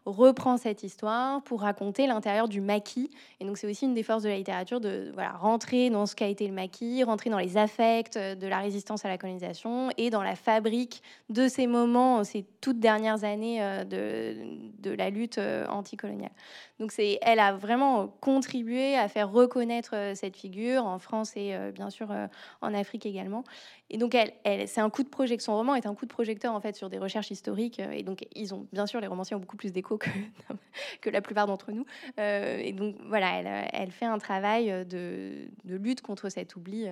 [0.06, 3.10] reprend cette histoire pour raconter l'intérieur du maquis.
[3.40, 6.16] Et donc c'est aussi une des forces de la littérature de voilà, rentrer dans ce
[6.16, 10.10] qu'a été le maquis, rentrer dans les affects de la résistance à la colonisation et
[10.10, 15.68] dans la fabrique de ces moments, ces toutes dernières années euh, de, la lutte euh,
[15.68, 16.32] anticoloniale.
[16.80, 21.90] Donc elle a vraiment contribué à faire reconnaître cette figure en France et euh, bien
[21.90, 22.28] sûr euh,
[22.62, 23.44] en Afrique également.
[23.90, 25.46] Et donc, c'est un coup de projecteur.
[25.46, 27.80] Son roman est un coup de projecteur en fait sur des recherches historiques.
[27.80, 30.10] Euh, et donc, ils ont bien sûr les romanciers ont beaucoup plus d'écho que,
[31.10, 31.86] la plupart d'entre nous.
[32.18, 36.88] et donc, voilà, elle, fait un travail de, lutte contre cet oubli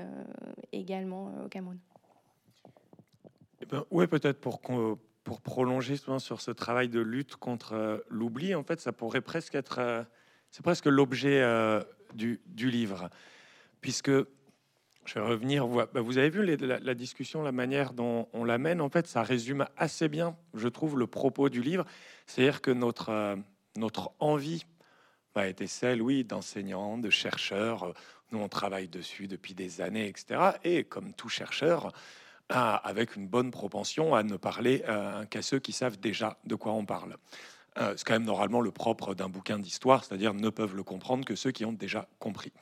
[0.72, 1.78] également au Cameroun.
[3.62, 4.62] Eh ben, oui, peut-être pour
[5.42, 10.06] prolonger sur ce travail de lutte contre l'oubli, en fait, ça pourrait presque être,
[10.52, 11.44] c'est presque l'objet
[12.14, 13.10] du livre,
[13.86, 15.68] puisque je vais revenir.
[15.68, 18.82] Bah, vous avez vu la, discussion, la manière dont on l'amène.
[18.82, 21.86] En fait, ça résume assez bien, je trouve, le propos du livre.
[22.26, 23.36] C'est-à-dire que notre, euh,
[23.78, 24.66] notre envie
[25.36, 27.94] a été celle, oui, d'enseignants, de chercheurs.
[28.32, 30.54] Nous, on travaille dessus depuis des années, etc.
[30.64, 31.92] Et comme tout chercheur,
[32.50, 34.82] avec une bonne propension à ne parler
[35.30, 37.18] qu'à ceux qui savent déjà de quoi on parle.
[37.78, 41.26] Euh, c'est quand même normalement le propre d'un bouquin d'histoire, c'est-à-dire ne peuvent le comprendre
[41.26, 42.54] que ceux qui ont déjà compris.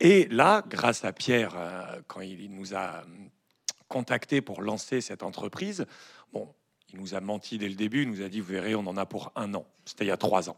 [0.00, 3.04] Et là, grâce à Pierre, euh, quand il nous a
[3.88, 5.86] contacté pour lancer cette entreprise,
[6.32, 6.48] bon,
[6.92, 8.96] il nous a menti dès le début, il nous a dit, vous verrez, on en
[8.96, 9.66] a pour un an.
[9.84, 10.56] C'était il y a trois ans.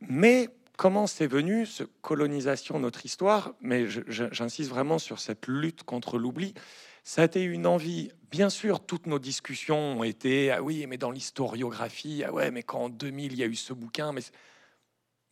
[0.00, 3.54] Mais comment c'est venu, ce colonisation, notre histoire?
[3.60, 6.54] Mais j'insiste vraiment sur cette lutte contre l'oubli.
[7.02, 8.10] Ça a été une envie.
[8.30, 12.62] Bien sûr, toutes nos discussions ont été, ah oui, mais dans l'historiographie, ah ouais, mais
[12.62, 14.22] quand en 2000, il y a eu ce bouquin, mais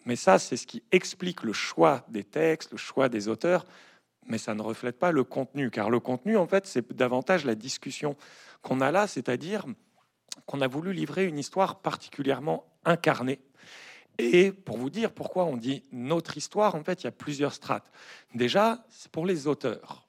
[0.04, 3.64] mais ça, c'est ce qui explique le choix des textes, le choix des auteurs,
[4.26, 7.54] mais ça ne reflète pas le contenu, car le contenu, en fait, c'est davantage la
[7.54, 8.16] discussion
[8.62, 9.66] qu'on a là, c'est-à-dire
[10.46, 13.40] qu'on a voulu livrer une histoire particulièrement incarnée.
[14.18, 17.52] Et pour vous dire pourquoi on dit notre histoire, en fait, il y a plusieurs
[17.52, 17.90] strates.
[18.34, 20.08] Déjà, c'est pour les auteurs.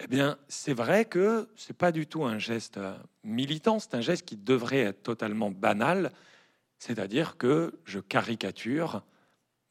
[0.00, 2.80] Eh bien, c'est vrai que c'est pas du tout un geste
[3.22, 6.10] militant, c'est un geste qui devrait être totalement banal,
[6.78, 9.04] c'est-à-dire que je caricature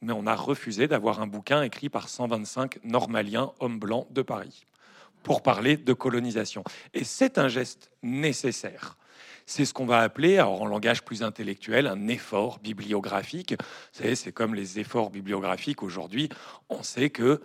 [0.04, 4.66] mais on a refusé d'avoir un bouquin écrit par 125 normaliens, hommes blancs de Paris,
[5.22, 6.62] pour parler de colonisation.
[6.92, 8.96] Et c'est un geste nécessaire.
[9.46, 13.54] C'est ce qu'on va appeler, alors en langage plus intellectuel, un effort bibliographique.
[13.92, 16.28] C'est comme les efforts bibliographiques aujourd'hui.
[16.68, 17.42] On sait que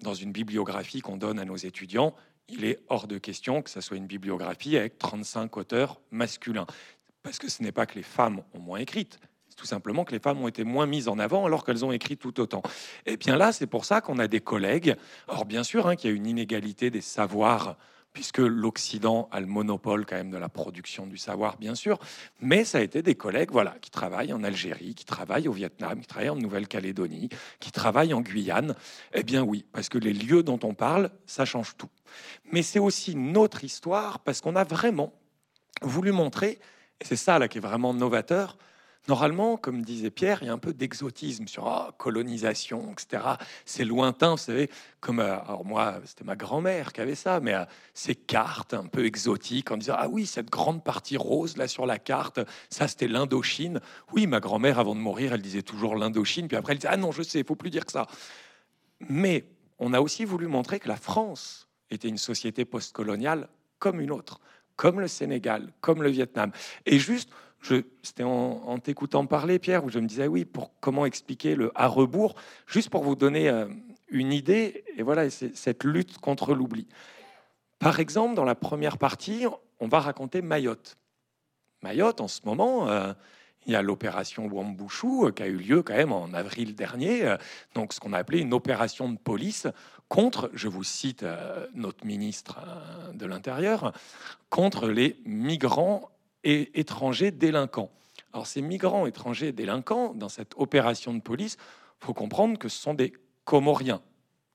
[0.00, 2.14] dans une bibliographie qu'on donne à nos étudiants,
[2.48, 6.66] il est hors de question que ce soit une bibliographie avec 35 auteurs masculins.
[7.22, 9.18] Parce que ce n'est pas que les femmes ont moins écrites,
[9.56, 12.16] tout simplement que les femmes ont été moins mises en avant alors qu'elles ont écrit
[12.16, 12.62] tout autant.
[13.06, 14.96] Et bien là, c'est pour ça qu'on a des collègues.
[15.28, 17.76] Alors bien sûr hein, qu'il y a une inégalité des savoirs
[18.16, 21.98] puisque l'Occident a le monopole quand même de la production du savoir, bien sûr,
[22.40, 26.00] mais ça a été des collègues voilà, qui travaillent en Algérie, qui travaillent au Vietnam,
[26.00, 27.28] qui travaillent en Nouvelle-Calédonie,
[27.60, 28.74] qui travaillent en Guyane.
[29.12, 31.90] Eh bien oui, parce que les lieux dont on parle, ça change tout.
[32.50, 35.12] Mais c'est aussi notre histoire, parce qu'on a vraiment
[35.82, 36.58] voulu montrer,
[37.02, 38.56] et c'est ça là qui est vraiment novateur,
[39.08, 43.22] Normalement, comme disait Pierre, il y a un peu d'exotisme sur ah, colonisation, etc.
[43.64, 44.68] C'est lointain, vous savez,
[45.00, 47.64] comme euh, alors moi, c'était ma grand-mère qui avait ça, mais euh,
[47.94, 51.86] ces cartes un peu exotiques en disant ah oui, cette grande partie rose là sur
[51.86, 53.80] la carte, ça c'était l'Indochine.
[54.12, 56.96] Oui, ma grand-mère avant de mourir, elle disait toujours l'Indochine, puis après elle disait ah
[56.96, 58.08] non, je sais, il faut plus dire que ça.
[59.08, 59.44] Mais
[59.78, 64.40] on a aussi voulu montrer que la France était une société postcoloniale comme une autre,
[64.74, 66.50] comme le Sénégal, comme le Vietnam,
[66.86, 67.30] et juste
[68.02, 71.86] c'était en, t'écoutant parler, Pierre, où je me disais, oui, pour comment expliquer le à
[71.86, 72.34] rebours,
[72.66, 73.66] juste pour vous donner euh,
[74.08, 76.86] une idée, et voilà, c'est cette lutte contre l'oubli.
[77.78, 79.46] Par exemple, dans la première partie,
[79.80, 80.96] on va raconter Mayotte.
[81.82, 83.12] Mayotte, en ce moment, euh,
[83.66, 87.36] il y a l'opération Wambushu euh, qui a eu lieu quand même en avril dernier,
[87.74, 89.66] donc ce qu'on a appelé une opération de police
[90.08, 91.24] contre, je vous cite
[91.74, 92.60] notre ministre
[93.12, 93.92] de l'Intérieur,
[94.50, 96.08] contre les migrants
[96.46, 97.90] et étrangers délinquants.
[98.32, 101.56] Alors ces migrants étrangers délinquants, dans cette opération de police,
[101.98, 103.12] faut comprendre que ce sont des
[103.44, 104.00] Comoriens.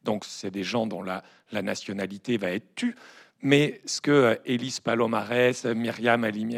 [0.03, 2.95] Donc c'est des gens dont la, nationalité va être tue.
[3.41, 6.55] Mais ce que Élise Palomares, Myriam Alimi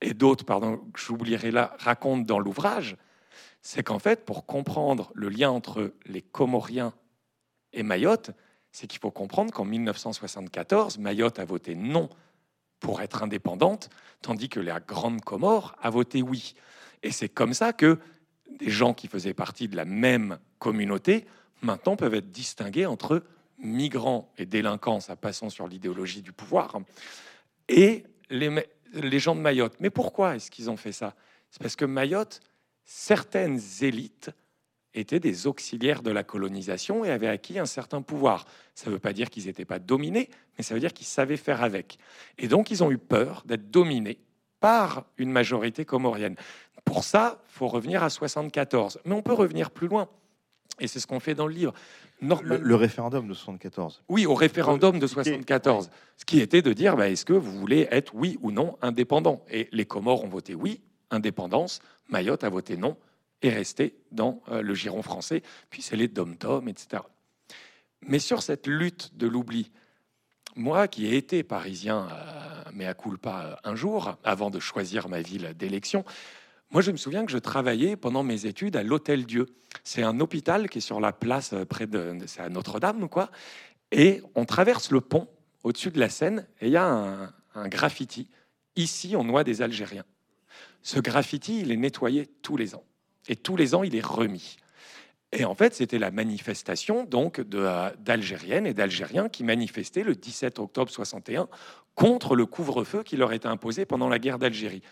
[0.00, 2.96] et d'autres, pardon, j'oublierai là, racontent dans l'ouvrage,
[3.62, 6.92] c'est qu'en fait, pour comprendre le lien entre les Comoriens
[7.72, 8.30] et Mayotte,
[8.70, 12.08] c'est qu'il faut comprendre qu'en 1974, Mayotte a voté non
[12.80, 13.90] pour être indépendante,
[14.22, 16.54] tandis que la Grande Comore a voté oui.
[17.02, 17.98] Et c'est comme ça que
[18.58, 21.26] des gens qui faisaient partie de la même communauté,
[21.62, 23.22] maintenant peuvent être distingués entre
[23.58, 26.78] migrants et délinquants, ça passons sur l'idéologie du pouvoir,
[27.68, 29.74] et les, les gens de Mayotte.
[29.80, 31.14] Mais pourquoi est-ce qu'ils ont fait ça?
[31.50, 32.40] C'est parce que Mayotte,
[32.84, 34.30] certaines élites
[34.94, 38.44] étaient des auxiliaires de la colonisation et avaient acquis un certain pouvoir.
[38.74, 41.36] Ça ne veut pas dire qu'ils n'étaient pas dominés, mais ça veut dire qu'ils savaient
[41.36, 41.98] faire avec.
[42.38, 44.18] Et donc, ils ont eu peur d'être dominés
[44.60, 46.36] par une majorité comorienne.
[46.84, 49.00] Pour ça, il faut revenir à 74.
[49.04, 50.08] Mais on peut revenir plus loin.
[50.80, 51.74] Et c'est ce qu'on fait dans le livre.
[52.20, 54.02] Le, référendum de 74.
[54.08, 55.90] Oui, au référendum de 74.
[56.16, 59.42] Ce qui était de dire, bah, est-ce que vous voulez être oui ou non indépendant?
[59.50, 61.80] Et les Comores ont voté oui, indépendance.
[62.08, 62.96] Mayotte a voté non,
[63.42, 67.02] est resté dans euh, le giron français, puis c'est les dom-tom, etc.
[68.02, 69.70] Mais sur cette lutte de l'oubli,
[70.56, 75.08] moi qui ai été parisien, euh, mais à culpa euh, un jour, avant de choisir
[75.08, 76.04] ma ville d'élection,
[76.72, 79.46] Moi, je me souviens que je travaillais pendant mes études à l'Hôtel Dieu.
[79.82, 83.30] C'est un hôpital qui est sur la place près de, c'est à Notre-Dame quoi.
[83.90, 85.26] Et on traverse le pont
[85.64, 88.28] au-dessus de la Seine et il y a un, un graffiti.
[88.76, 90.04] Ici, on noie des Algériens.
[90.82, 92.84] Ce graffiti, il est nettoyé tous les ans.
[93.28, 94.56] Et tous les ans, il est remis.
[95.32, 100.90] Et en fait, c'était la manifestation donc d'Algériennes et d'Algériens qui manifestaient le 17 octobre
[100.90, 101.48] 61
[101.94, 104.82] contre le couvre-feu qui leur était imposé pendant la guerre d'Algérie.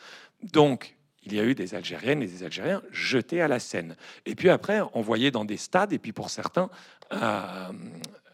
[0.42, 3.96] Donc, il y a eu des Algériennes et des Algériens jetés à la Seine.
[4.26, 6.70] Et puis après, envoyés dans des stades, et puis pour certains,
[7.12, 7.72] euh,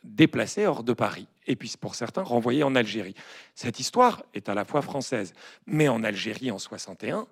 [0.02, 1.26] déplacés hors de Paris.
[1.46, 3.14] Et puis pour certains, renvoyés en Algérie.
[3.54, 5.32] Cette histoire est à la fois française,
[5.66, 7.26] mais en Algérie en 61,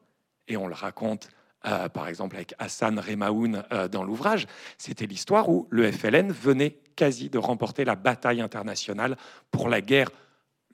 [0.49, 1.29] et on le raconte
[1.67, 4.47] euh, par exemple avec Hassan Remaoun euh, dans l'ouvrage,
[4.79, 9.17] c'était l'histoire où le FLN venait quasi de remporter la bataille internationale
[9.51, 10.11] pour la guerre.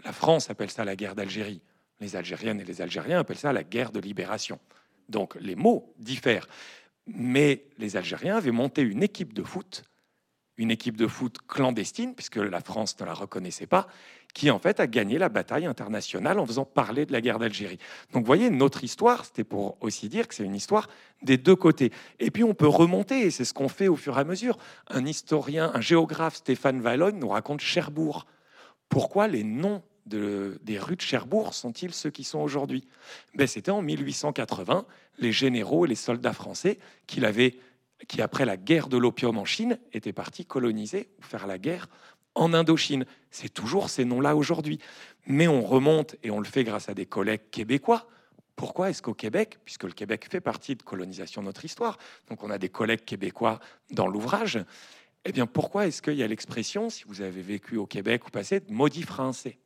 [0.05, 1.61] La France appelle ça la guerre d'Algérie.
[2.01, 4.59] Les Algériennes et les Algériens appellent ça la guerre de libération.
[5.09, 6.47] Donc les mots diffèrent.
[7.07, 9.85] Mais les Algériens avaient monté une équipe de foot,
[10.59, 13.87] une équipe de foot clandestine, puisque la France ne la reconnaissait pas,
[14.35, 17.79] qui en fait a gagné la bataille internationale en faisant parler de la guerre d'Algérie.
[18.13, 20.89] Donc vous voyez, notre histoire, c'était pour aussi dire que c'est une histoire
[21.23, 21.93] des deux côtés.
[22.19, 24.59] Et puis on peut remonter, et c'est ce qu'on fait au fur et à mesure.
[24.89, 28.27] Un historien, un géographe, Stéphane Vallogne, nous raconte Cherbourg.
[28.89, 32.87] Pourquoi les noms des rues de Cherbourg sont-ils ceux qui sont aujourd'hui?
[33.35, 34.87] Ben, C'était en 1880,
[35.19, 37.21] les généraux et les soldats français qui,
[38.07, 41.89] qui, après la guerre de l'opium en Chine, étaient partis coloniser ou faire la guerre
[42.35, 43.05] en Indochine.
[43.31, 44.79] C'est toujours ces noms-là aujourd'hui.
[45.27, 48.07] Mais on remonte, et on le fait grâce à des collègues québécois.
[48.57, 52.43] Pourquoi est-ce qu'au Québec, puisque le Québec fait partie de colonisation de notre histoire, donc
[52.43, 54.59] on a des collègues québécois dans l'ouvrage,
[55.25, 58.31] eh bien pourquoi est-ce qu'il y a l'expression, si vous avez vécu au Québec ou
[58.31, 59.59] passé, de maudits français?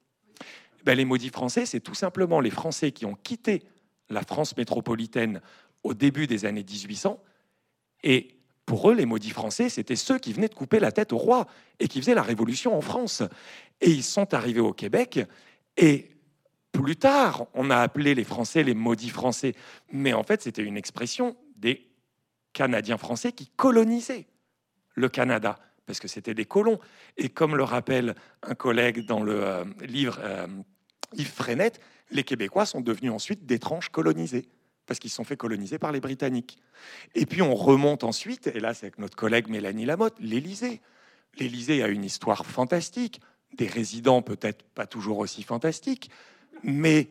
[0.85, 3.63] Ben, Les maudits français, c'est tout simplement les Français qui ont quitté
[4.11, 5.41] la France métropolitaine
[5.85, 7.23] au début des années 1800
[8.03, 8.29] et
[8.67, 11.47] pour eux, les maudits français, c'était ceux qui venaient de couper la tête au roi
[11.81, 13.23] et qui faisaient la révolution en France.
[13.81, 15.21] Et ils sont arrivés au Québec
[15.77, 16.09] et
[16.73, 19.55] plus tard, on a appelé les Français les maudits français.
[19.93, 21.87] Mais en fait, c'était une expression des
[22.55, 24.27] Canadiens français qui colonisaient
[24.95, 26.79] le Canada, parce que c'était des colons.
[27.17, 30.47] Et comme le rappelle un collègue dans le euh, livre euh,
[31.15, 34.49] Yves Frenette, les Québécois sont devenus ensuite d'étranges colonisés
[34.87, 36.59] parce qu'ils sont fait coloniser par les Britanniques.
[37.15, 40.81] Et puis on remonte ensuite, et là c'est avec notre collègue Mélanie Lamotte, l'Élysée.
[41.39, 43.21] L'Élysée a une histoire fantastique,
[43.57, 46.11] des résidents peut-être pas toujours aussi fantastiques,
[46.63, 47.09] mais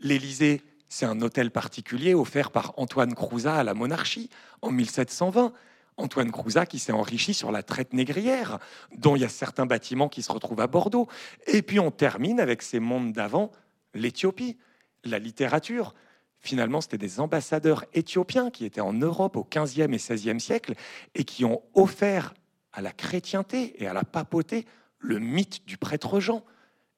[0.00, 4.28] l'Élysée, c'est un hôtel particulier offert par Antoine Crouzat à la monarchie
[4.60, 5.52] en 1720.
[5.98, 8.58] Antoine Crouzat qui s'est enrichi sur la traite négrière,
[8.96, 11.08] dont il y a certains bâtiments qui se retrouvent à Bordeaux.
[11.46, 13.50] Et puis on termine avec ces mondes d'avant,
[13.94, 14.58] l'Éthiopie,
[15.04, 15.94] la littérature
[16.42, 20.74] finalement, c'était des ambassadeurs éthiopiens qui étaient en Europe au 15e et 16e siècle
[21.14, 22.34] et qui ont offert
[22.72, 24.66] à la chrétienté et à la papauté
[24.98, 26.44] le mythe du prêtre Jean.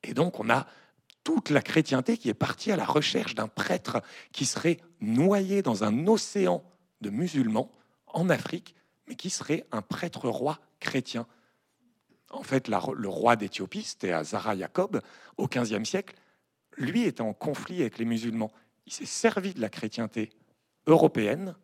[0.02, 0.66] Et donc, on a
[1.24, 4.02] toute la chrétienté qui est partie à la recherche d'un prêtre
[4.33, 6.62] qui serait noyé dans un océan
[7.00, 7.70] de musulmans
[8.07, 8.74] en Afrique,
[9.09, 11.26] mais qui serait un prêtre roi chrétien.
[12.30, 15.00] En fait, le roi d'Éthiopie, c'était Zara Jacob,
[15.37, 16.14] au 15e siècle,
[16.76, 18.52] lui était en conflit avec les musulmans
[18.86, 20.30] il s'est servi de la chrétienté
[20.86, 21.54] européenne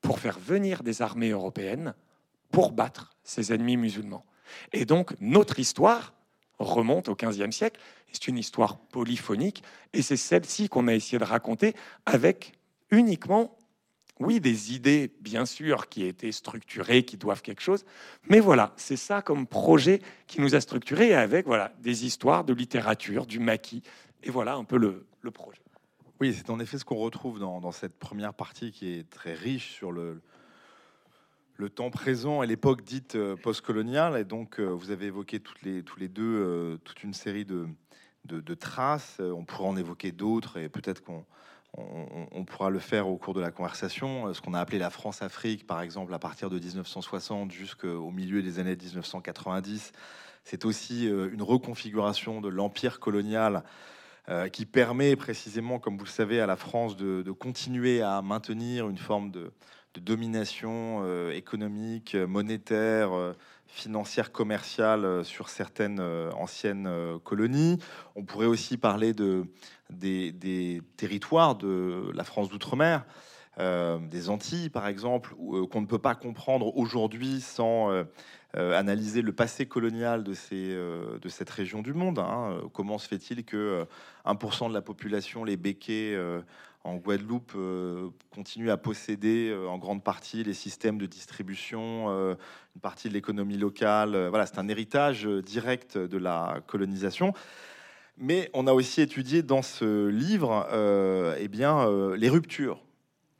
[0.00, 1.94] pour faire venir des armées européennes
[2.50, 4.24] pour battre ses ennemis musulmans.
[4.72, 6.14] Et donc notre histoire
[6.58, 7.80] remonte au XVe siècle.
[8.12, 11.74] C'est une histoire polyphonique et c'est celle-ci qu'on a essayé de raconter
[12.06, 12.52] avec
[12.90, 13.56] uniquement,
[14.18, 17.84] oui, des idées bien sûr qui étaient structurées, qui doivent quelque chose,
[18.28, 22.52] mais voilà, c'est ça comme projet qui nous a structuré avec voilà des histoires de
[22.52, 23.82] littérature, du maquis,
[24.22, 25.62] et voilà un peu le projet.
[26.20, 29.72] Oui, c'est en effet ce qu'on retrouve dans, cette première partie qui est très riche
[29.72, 30.20] sur le,
[31.74, 34.18] temps présent et l'époque dite euh, postcoloniale.
[34.18, 37.46] Et donc, euh, vous avez évoqué toutes les, tous les deux euh, toute une série
[37.46, 37.66] de,
[38.54, 39.16] traces.
[39.18, 41.24] On pourrait en évoquer d'autres et peut-être qu'on
[41.78, 44.34] on, pourra le faire au cours de la conversation.
[44.34, 48.58] Ce qu'on a appelé la France-Afrique, par exemple, à partir de 1960 jusqu'au milieu des
[48.58, 49.92] années 1990,
[50.44, 53.64] c'est aussi une reconfiguration de l'empire colonial
[54.52, 58.98] qui permet précisément, comme vous le savez, à la France de, continuer à maintenir une
[58.98, 59.52] forme de,
[60.00, 63.32] domination euh, économique, monétaire, euh,
[63.66, 66.88] financière, commerciale sur certaines anciennes
[67.24, 67.78] colonies.
[68.14, 69.46] On pourrait aussi parler de,
[69.90, 73.04] des, territoires de la France d'outre-mer.
[73.58, 75.34] Des Antilles, par exemple,
[75.70, 77.90] qu'on ne peut pas comprendre aujourd'hui sans
[78.54, 82.18] analyser le passé colonial de, cette région du monde.
[82.20, 82.58] Hein.
[82.72, 83.84] Comment se fait-il que
[84.24, 86.18] 1% de la population, les béquets
[86.84, 87.54] en Guadeloupe,
[88.30, 94.28] continue à posséder en grande partie les systèmes de distribution, une partie de l'économie locale
[94.28, 97.34] Voilà, c'est un héritage direct de la colonisation.
[98.22, 102.82] Mais on a aussi étudié dans ce livre euh, eh bien, euh, les ruptures,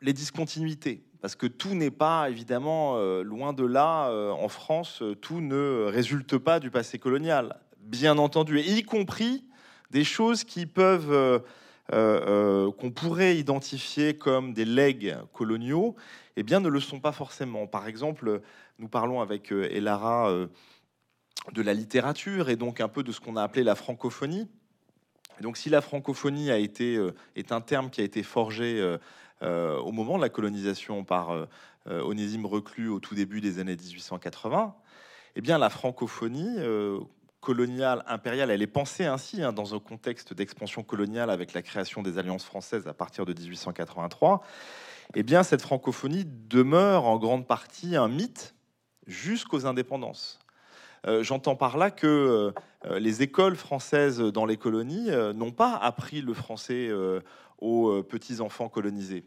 [0.01, 1.05] les discontinuités.
[1.21, 6.39] Parce que tout n'est pas, évidemment, euh, loin de là, en France, tout ne résulte
[6.39, 9.45] pas du passé colonial, bien entendu, et y compris
[9.91, 11.43] des choses qui peuvent,
[11.91, 15.97] qu'on pourrait identifier comme des legs coloniaux,
[16.37, 17.67] eh bien, ne le sont pas forcément.
[17.67, 18.41] Par exemple,
[18.79, 20.33] nous parlons avec Elara
[21.53, 24.49] de la littérature et donc un peu de ce qu'on a appelé la francophonie
[25.41, 28.99] donc, si la francophonie a été, euh, est un terme qui a été forgé euh,
[28.99, 28.99] euh,
[29.43, 31.47] au moment de la colonisation par
[31.87, 34.75] Onésime Reclus au tout début des années 1880,
[35.37, 36.57] eh bien, la francophonie
[37.41, 42.03] coloniale, impériale, elle est pensée ainsi hein, dans un contexte d'expansion coloniale avec la création
[42.03, 44.43] des alliances françaises à partir de 1883.
[45.15, 48.55] Eh bien, cette francophonie demeure en grande partie un mythe
[49.07, 50.39] jusqu'aux indépendances.
[51.23, 52.53] J'entends par là que
[52.87, 57.21] euh, les écoles françaises dans les colonies euh, n'ont pas appris le français euh,
[57.61, 59.25] aux petits-enfants colonisés.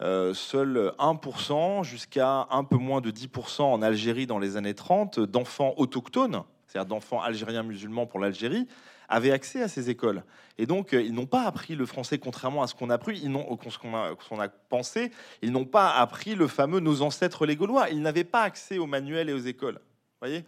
[0.00, 5.74] seul 1% jusqu'à un peu moins de 10% en Algérie dans les années 30 d'enfants
[5.76, 8.66] autochtones, c'est-à-dire d'enfants algériens musulmans pour l'Algérie,
[9.10, 10.22] avaient accès à ces écoles.
[10.56, 13.32] Et donc, ils n'ont pas appris le français, contrairement à ce qu'on a appris, ils
[13.32, 15.10] ce qu'on a, pensé,
[15.42, 17.90] ils n'ont pas appris le fameux nos ancêtres les Gaulois.
[17.90, 19.80] Ils n'avaient pas accès aux manuels et aux écoles.
[20.20, 20.44] voyez?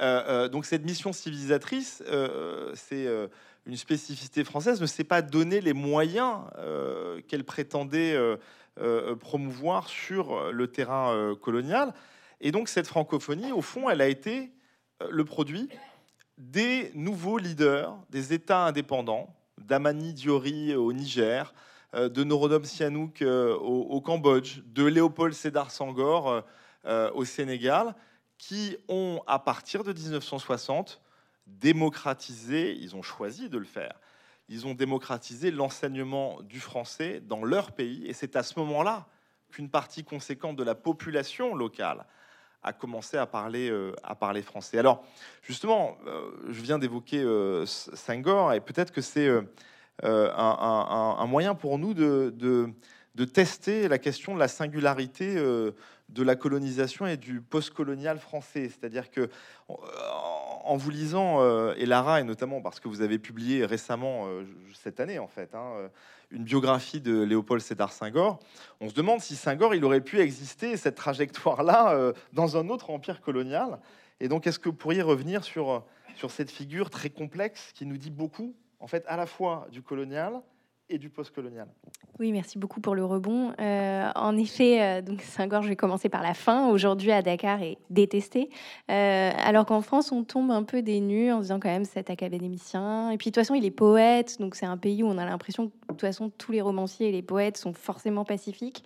[0.00, 3.06] Euh, euh, donc cette mission civilisatrice, euh, c'est
[3.66, 6.40] une spécificité française, ne s'est pas donné les moyens
[7.28, 8.18] qu'elle prétendait
[9.20, 11.94] promouvoir sur le terrain colonial.
[12.40, 14.50] Et donc cette francophonie, au fond, elle a été
[15.08, 15.68] le produit
[16.38, 21.54] des nouveaux leaders des États indépendants, d'Amani Diori au Niger,
[21.94, 26.42] de Norodom Sihanouk au, Cambodge, de Léopold Sédar Senghor
[27.14, 27.94] au Sénégal,
[28.38, 31.00] qui ont, à partir de 1960,
[31.46, 34.00] démocratisé, ils ont choisi de le faire,
[34.48, 38.06] ils ont démocratisé l'enseignement du français dans leur pays.
[38.06, 39.06] Et c'est à ce moment-là
[39.50, 42.06] qu'une partie conséquente de la population locale
[42.62, 43.92] a commencé à parler, euh,
[44.44, 44.78] français.
[44.78, 45.04] Alors,
[45.42, 47.64] justement, euh, je viens d'évoquer euh,
[48.54, 49.28] et peut-être que c'est
[50.02, 52.72] un, moyen pour nous de,
[53.32, 58.68] tester la question de la singularité de la colonisation et du postcolonial français.
[58.68, 59.28] C'est-à-dire que
[60.64, 64.44] en vous lisant, euh, et Lara, et notamment parce que vous avez publié récemment, euh,
[64.74, 65.88] cette année en fait, hein, euh,
[66.30, 68.38] une biographie de Léopold Sédar Senghor,
[68.80, 73.20] on se demande si Senghor, il aurait pu exister, cette trajectoire-là, dans un autre empire
[73.20, 73.78] colonial.
[74.18, 75.84] Et donc, est-ce que vous pourriez revenir sur,
[76.16, 79.82] sur cette figure très complexe qui nous dit beaucoup, en fait, à la fois du
[79.82, 80.40] colonial
[80.88, 81.68] et du postcolonial.
[82.18, 83.52] Oui, merci beaucoup pour le rebond.
[83.58, 86.68] Euh, en effet, euh, donc Senghor, je vais commencer par la fin.
[86.68, 88.50] Aujourd'hui, à Dakar, est détesté.
[88.90, 92.10] Euh, alors qu'en France, on tombe un peu des nues en disant quand même cet
[92.10, 93.10] académicien.
[93.10, 94.38] Et puis, de toute façon, il est poète.
[94.40, 97.08] Donc, c'est un pays où on a l'impression que, de toute façon, tous les romanciers
[97.08, 98.84] et les poètes sont forcément pacifiques.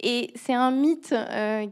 [0.00, 1.12] Et c'est un mythe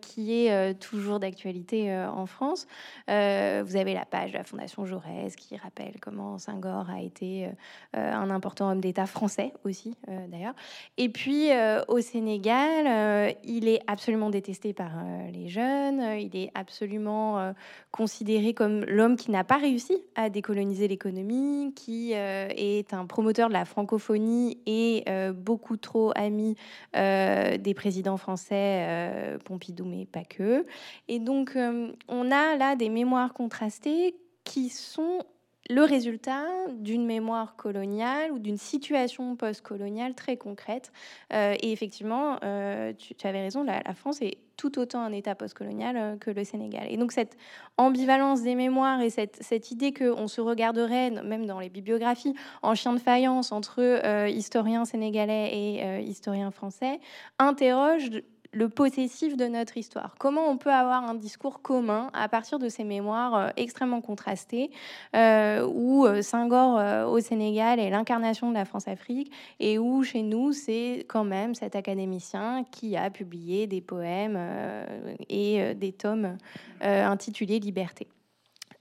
[0.00, 2.66] qui est toujours d'actualité en France.
[3.06, 7.48] vous avez la page de la Fondation Jaurès qui rappelle comment Senghor a été
[7.92, 9.75] un important homme d'État français aussi,
[10.08, 10.54] euh, d'ailleurs.
[10.96, 14.90] Et puis euh, au Sénégal, euh, il est absolument détesté par
[15.32, 16.00] les jeunes.
[16.18, 17.54] Il est absolument
[17.90, 23.52] considéré comme l'homme qui n'a pas réussi à décoloniser l'économie, qui est un promoteur de
[23.52, 25.04] la francophonie et
[25.34, 26.56] beaucoup trop ami
[26.92, 30.66] des présidents français, Pompidou, mais pas que.
[31.08, 31.56] Et donc,
[32.08, 35.24] on a là des mémoires contrastées qui sont
[35.68, 36.44] le résultat
[36.78, 40.92] d'une mémoire coloniale ou d'une situation post-coloniale très concrète.
[41.32, 45.96] Euh, et effectivement, euh, tu, avais raison, la, France est tout autant un État post-colonial
[45.96, 46.86] euh, que le Sénégal.
[46.88, 47.36] Et donc cette
[47.76, 52.74] ambivalence des mémoires et cette, cette idée qu'on se regarderait, même dans les bibliographies, en
[52.74, 53.82] chien de faïence entre
[54.28, 57.00] historiens sénégalais et historiens français,
[57.38, 58.10] interroge
[58.56, 60.14] le possessif de notre histoire.
[60.18, 64.70] Comment on peut avoir un discours commun à partir de ces mémoires euh, extrêmement contrastées,
[65.14, 69.30] euh, où euh, Senghor au Sénégal est l'incarnation de la France-Afrique,
[69.60, 74.38] et où chez nous, c'est quand même cet académicien qui a publié des poèmes
[75.28, 76.36] et des tomes
[76.80, 78.06] intitulés Liberté.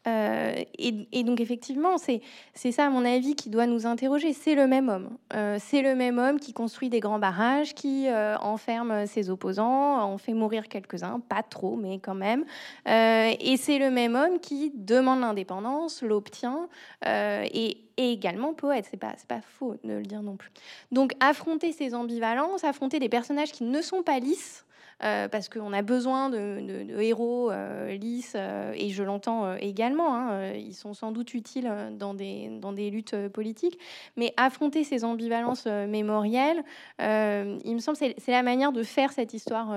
[0.07, 4.33] Euh, et, donc effectivement, c'est ça à mon avis qui doit nous interroger.
[4.33, 5.17] C'est le même homme.
[5.33, 10.01] Euh, c'est le même homme qui construit des grands barrages, qui euh, enferme ses opposants,
[10.01, 12.45] en fait mourir quelques-uns, pas trop, mais quand même.
[12.85, 16.67] et c'est le même homme qui demande l'indépendance, l'obtient,
[17.05, 18.87] et, et, également poète.
[18.89, 20.51] C'est pas, pas faux de le dire non plus.
[20.91, 24.65] Donc affronter ces ambivalences, affronter des personnages qui ne sont pas lisses,
[25.03, 30.53] euh, parce qu'on a besoin de, héros euh, lisses, euh, et je l'entends également, hein,
[30.53, 31.69] ils sont sans doute utiles
[31.99, 33.77] dans des, dans des luttes politiques,
[34.15, 36.63] mais affronter ces ambivalences mémorielles,
[36.99, 39.75] il me semble, c'est la manière de faire cette histoire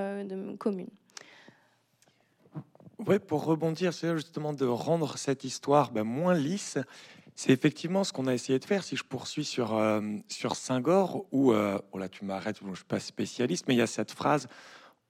[0.58, 0.90] commune.
[3.06, 6.78] Oui, pour rebondir, c'est justement de rendre cette histoire ben, moins lisse.
[7.34, 8.82] C'est effectivement ce qu'on a essayé de faire.
[8.82, 9.80] Si je poursuis sur,
[10.28, 13.82] sur Saint-Gor, où, oh là tu m'arrêtes, je ne suis pas spécialiste, mais il y
[13.82, 14.48] a cette phrase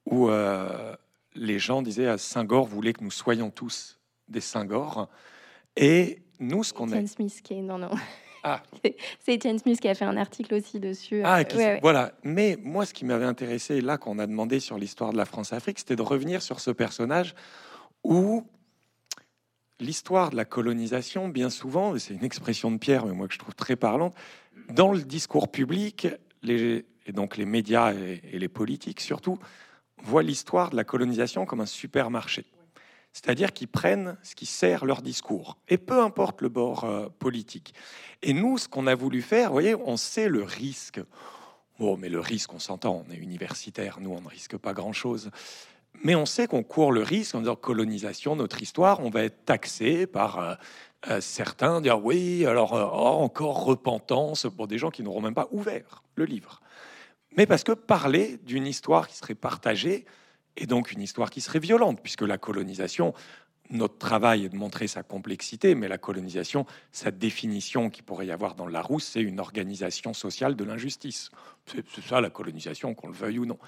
[0.09, 0.95] où euh,
[1.35, 5.07] les gens disaient à Saint-Gor voulait que nous soyons tous des Saint-Gor.
[5.75, 7.05] Et nous, ce qu'on a.
[7.05, 7.61] Smith qui est...
[7.61, 7.91] Non, non.
[8.41, 8.63] Ah.
[9.19, 11.23] C'est Etienne Smith qui a fait un article aussi dessus.
[11.25, 11.43] Ah,
[11.81, 12.13] voilà.
[12.23, 15.77] Mais moi, ce qui m'avait intéressé, là, qu'on a demandé sur l'histoire de la France-Afrique,
[15.77, 17.35] c'était de revenir sur ce personnage
[18.05, 18.45] où
[19.81, 23.39] l'histoire de la colonisation, bien souvent, c'est une expression de Pierre, mais moi que je
[23.39, 24.15] trouve très parlante,
[24.69, 26.07] dans le discours public,
[26.41, 29.37] les, et donc les médias et les politiques surtout,
[30.03, 32.45] voient l'histoire de la colonisation comme un supermarché.
[33.11, 37.73] C'est-à-dire qu'ils prennent ce qui sert leur discours, et peu importe le bord euh, politique.
[38.21, 41.01] Et nous, ce qu'on a voulu faire, vous voyez, on sait le risque.
[41.79, 45.31] Bon, mais le risque, on s'entend, on est universitaire, nous, on ne risque pas grand-chose.
[46.03, 49.43] Mais on sait qu'on court le risque en disant colonisation, notre histoire, on va être
[49.43, 50.55] taxé par euh,
[51.09, 56.03] euh, certains, dire oui, alors encore repentance pour des gens qui n'auront même pas ouvert
[56.15, 56.61] le livre
[57.37, 60.05] mais parce que parler d'une histoire qui serait partagée,
[60.57, 63.13] et donc une histoire qui serait violente, puisque la colonisation,
[63.69, 68.31] notre travail est de montrer sa complexité, mais la colonisation, sa définition qui pourrait y
[68.31, 71.29] avoir dans le Larousse, c'est une organisation sociale de l'injustice.
[71.67, 73.59] C'est ça la colonisation, qu'on le veuille ou non.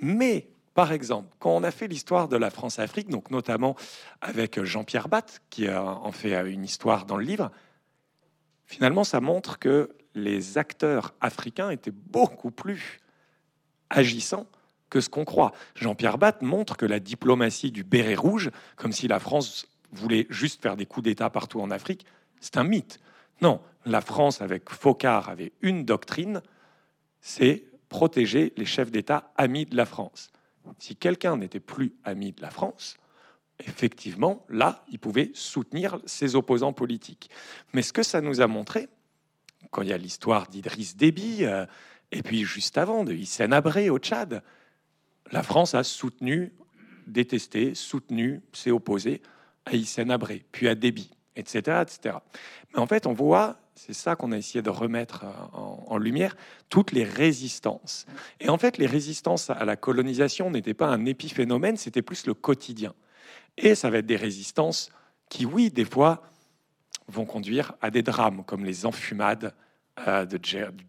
[0.00, 3.76] Mais par exemple, quand on a fait l'histoire de la France-Afrique, donc notamment
[4.20, 7.50] avec Jean-Pierre Batte, qui en fait une histoire dans le livre,
[8.64, 12.98] finalement, ça montre que les acteurs africains étaient beaucoup plus
[13.90, 14.46] agissant
[14.88, 15.52] que ce qu'on croit.
[15.74, 20.62] Jean-Pierre Batte montre que la diplomatie du béret rouge, comme si la France voulait juste
[20.62, 22.06] faire des coups d'État partout en Afrique,
[22.40, 22.98] c'est un mythe.
[23.40, 26.42] Non, la France, avec Focard, avait une doctrine,
[27.20, 30.30] c'est protéger les chefs d'État amis de la France.
[30.78, 32.96] Si quelqu'un n'était plus ami de la France,
[33.66, 37.30] effectivement, là, il pouvait soutenir ses opposants politiques.
[37.72, 38.88] Mais ce que ça nous a montré,
[39.70, 41.66] quand il y a l'histoire d'Idriss Déby, euh,
[42.12, 44.42] et puis juste avant, de Hissène Abré au Tchad,
[45.32, 46.52] la France a soutenu,
[47.06, 49.22] détesté, soutenu, s'est opposé
[49.64, 52.16] à Hissène Abré, puis à Déby, etc., etc.
[52.72, 56.36] Mais en fait, on voit, c'est ça qu'on a essayé de remettre en, en, lumière,
[56.68, 58.06] toutes les résistances.
[58.40, 62.34] Et en fait, les résistances à la colonisation n'étaient pas un épiphénomène, c'était plus le
[62.34, 62.94] quotidien.
[63.56, 64.90] Et ça va être des résistances
[65.28, 66.22] qui, oui, des fois,
[67.08, 69.54] vont conduire à des drames, comme les enfumades
[70.06, 70.38] euh, de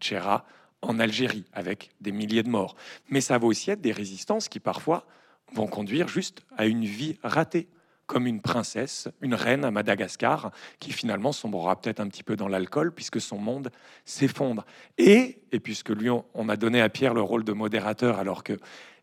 [0.00, 0.44] Djerra
[0.82, 2.74] en Algérie, avec des milliers de morts.
[3.08, 5.06] Mais ça va aussi être des résistances qui parfois
[5.54, 7.68] vont conduire juste à une vie ratée,
[8.06, 12.48] comme une princesse, une reine à Madagascar, qui finalement sombrera peut-être un petit peu dans
[12.48, 13.70] l'alcool, puisque son monde
[14.04, 14.66] s'effondre.
[14.98, 18.58] Et, puisque lui, on a donné à Pierre le rôle de modérateur, alors qu'il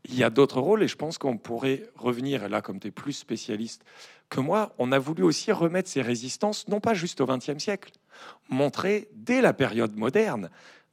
[0.10, 2.92] y a d'autres rôles, et je pense qu'on pourrait revenir, et là, comme tu es
[2.92, 3.84] plus spécialiste
[4.30, 7.92] que moi, on a voulu aussi remettre ces résistances, non pas juste au XXe siècle,
[8.50, 10.50] montrer dès la période moderne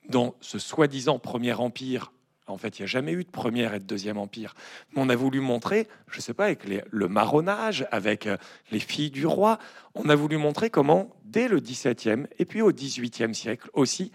[0.09, 2.13] dans ce soi-disant premier empire.
[2.49, 4.55] En fait, il n'y a jamais eu de premier et de deuxième empire.
[4.93, 8.37] Mais on a voulu montrer, je ne sais pas, avec le marronnage, avec euh,
[8.71, 9.59] les filles du roi,
[9.95, 14.13] on a voulu montrer comment, dès le XVIIe et puis au XVIIIe siècle aussi,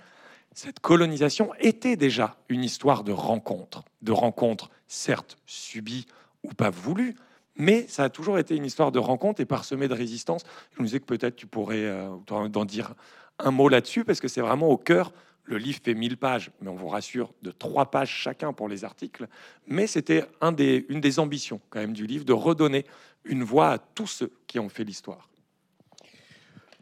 [0.53, 6.05] cette colonisation était déjà une histoire de rencontres, de rencontres certes subies
[6.43, 7.15] ou pas voulues,
[7.55, 10.43] mais ça a toujours été une histoire de rencontres et parsemée de résistance.
[10.75, 12.95] Je me disais que peut-être tu pourrais euh, en dire
[13.39, 15.13] un mot là-dessus, parce que c'est vraiment au cœur
[15.51, 18.83] le livre fait 1000 pages, mais on vous rassure, de trois pages chacun pour les
[18.85, 19.27] articles.
[19.67, 22.85] Mais c'était un des, une des ambitions quand même du livre, de redonner
[23.25, 25.29] une voix à tous ceux qui ont fait l'histoire.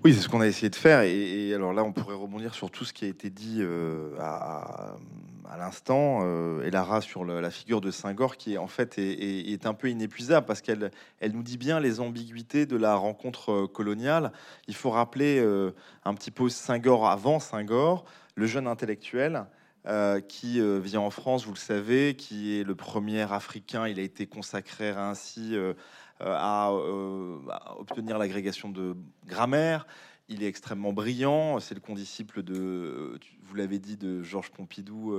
[0.02, 1.02] Oui, c'est ce qu'on a essayé de faire.
[1.02, 4.96] Et, alors là, on pourrait rebondir sur tout ce qui a été dit euh, à,
[5.58, 9.90] l'instant, euh, et Lara sur la figure de Saint-Gor, qui en fait est, un peu
[9.90, 14.32] inépuisable parce qu'elle elle nous dit bien les ambiguïtés de la rencontre euh, coloniale.
[14.70, 15.46] Il faut rappeler
[16.06, 18.06] un petit peu Saint-Gor avant Saint-Gor
[18.40, 19.46] le jeune intellectuel
[19.86, 23.88] euh, qui euh, vient en France, vous le savez, qui est le premier Africain.
[23.88, 25.74] Il a été consacré ainsi euh,
[26.22, 26.72] à,
[27.78, 28.96] obtenir l'agrégation de
[29.28, 29.86] grammaire.
[30.30, 31.60] Il est extrêmement brillant.
[31.60, 35.18] C'est le condisciple de, vous l'avez dit, de Georges Pompidou,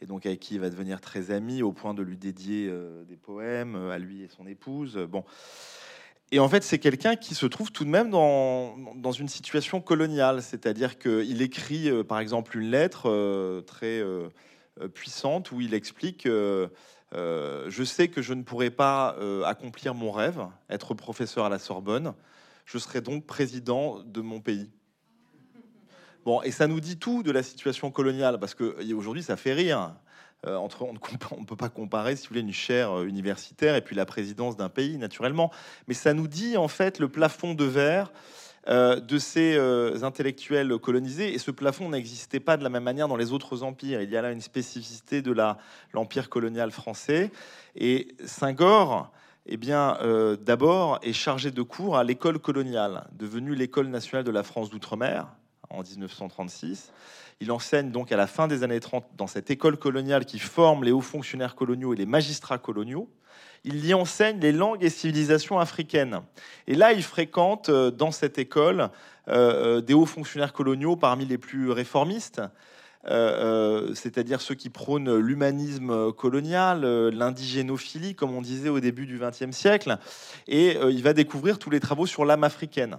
[0.00, 2.72] et donc avec qui il va devenir très ami, au point de lui dédier
[3.06, 4.96] des poèmes à lui et son épouse.
[4.96, 5.22] Bon.
[6.30, 9.80] Et en fait, c'est quelqu'un qui se trouve tout de même dans, dans une situation
[9.80, 14.28] coloniale, c'est-à-dire qu'il écrit, euh, par exemple, une lettre euh, très euh,
[14.92, 20.94] puissante où il explique Je sais que je ne pourrai pas accomplir mon rêve, être
[20.94, 22.14] professeur à la Sorbonne,
[22.64, 24.70] je serai donc président de mon pays.
[26.24, 29.94] Bon, et ça nous dit tout de la situation coloniale, parce qu'aujourd'hui, ça fait rire.
[30.46, 30.92] Euh, on
[31.40, 34.56] ne peut pas comparer, si vous voulez, une chaire euh, universitaire et puis la présidence
[34.56, 35.50] d'un pays, naturellement.
[35.88, 38.12] Mais ça nous dit en fait le plafond de verre
[38.68, 39.58] euh, de ces
[40.04, 41.34] intellectuels colonisés.
[41.34, 44.00] Et ce plafond n'existait pas de la même manière dans les autres empires.
[44.00, 45.34] Il y a là une spécificité de
[45.92, 47.32] l'empire colonial français.
[47.74, 49.10] Et Saint-Gore,
[49.46, 49.96] eh bien,
[50.40, 55.26] d'abord, est chargé de cours à l'école coloniale, devenue l'école nationale de la France d'outre-mer
[55.70, 56.92] en 1936.
[57.40, 60.82] Il enseigne donc à la fin des années 30 dans cette école coloniale qui forme
[60.82, 63.08] les hauts fonctionnaires coloniaux et les magistrats coloniaux.
[63.62, 66.20] Il y enseigne les langues et civilisations africaines.
[66.66, 68.90] Et là, il fréquente euh, dans cette école
[69.28, 72.42] euh, euh, des hauts fonctionnaires coloniaux parmi les plus réformistes,
[73.04, 79.96] c'est-à-dire ceux qui prônent l'humanisme colonial, l'indigénophilie, comme on disait au début du XXe siècle.
[80.46, 82.98] Et il va découvrir tous les travaux sur l'âme africaine.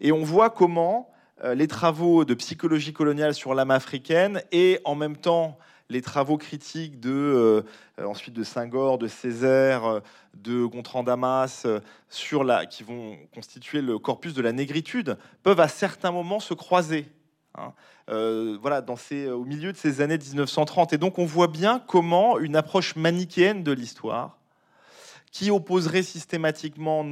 [0.00, 1.11] Et on voit comment
[1.42, 5.58] les travaux de psychologie coloniale sur l'âme africaine et en même temps
[5.92, 7.62] les travaux critiques de euh,
[8.04, 10.00] ensuite de Senghor, de Césaire, euh,
[10.34, 11.66] de Gontran Damas,
[12.08, 16.54] sur la, qui vont constituer le corpus de la négritude, peuvent à certains moments se
[16.54, 17.06] croiser.
[17.54, 17.74] Hein.
[18.62, 20.94] voilà, dans ces, au milieu de ces années 1930.
[20.94, 24.38] Et donc on voit bien comment une approche manichéenne de l'histoire,
[25.32, 27.04] qui opposerait systématiquement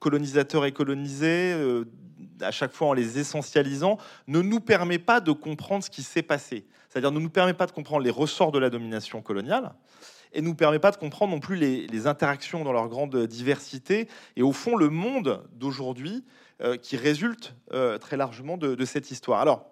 [0.00, 1.54] colonisateurs et colonisés,
[2.40, 6.22] à chaque fois en les essentialisant, ne nous permet pas de comprendre ce qui s'est
[6.22, 6.66] passé.
[6.88, 9.74] C'est-à-dire ne nous permet pas de comprendre les ressorts de la domination coloniale
[10.32, 14.08] et ne nous permet pas de comprendre non plus les, interactions dans leur grande diversité
[14.36, 16.24] et au fond le monde d'aujourd'hui
[16.62, 19.40] euh, qui résulte euh, très largement de, cette histoire.
[19.40, 19.66] Alors,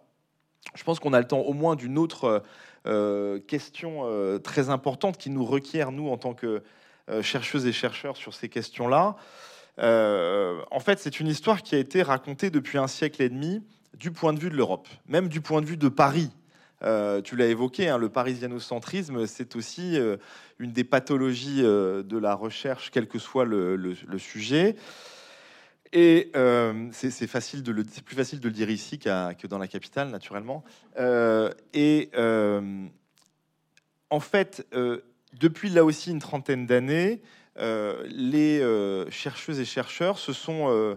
[0.74, 2.42] je pense qu'on a le temps au moins d'une autre
[2.86, 4.04] euh, question
[4.42, 6.62] très importante qui nous requiert, nous, en tant que
[7.22, 9.16] chercheuses et chercheurs sur ces questions-là.
[9.78, 13.62] Euh, en fait, c'est une histoire qui a été racontée depuis un siècle et demi
[13.98, 16.30] du point de vue de l'Europe, même du point de vue de Paris.
[16.82, 20.16] Euh, tu l'as évoqué, hein, le parisianocentrisme, c'est aussi euh,
[20.58, 24.76] une des pathologies de la recherche, quel que soit le, sujet.
[25.92, 26.30] Et
[26.92, 30.64] c'est plus facile de le dire ici que dans la capitale, naturellement.
[31.72, 32.10] et
[34.10, 34.66] en fait,
[35.38, 37.20] depuis là aussi une trentaine d'années,
[37.58, 40.96] euh, les euh, chercheuses et chercheurs se sont euh,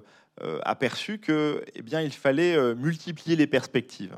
[0.64, 4.18] aperçus que, eh il fallait multiplier les perspectives.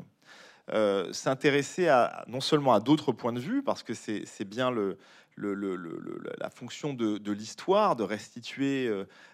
[1.12, 4.70] s'intéresser à, non seulement à d'autres points de vue, parce que c'est bien
[5.36, 8.90] la fonction de, l'histoire, de restituer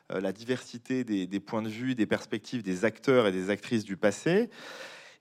[0.09, 3.97] la diversité des, des, points de vue, des perspectives des acteurs et des actrices du
[3.97, 4.49] passé,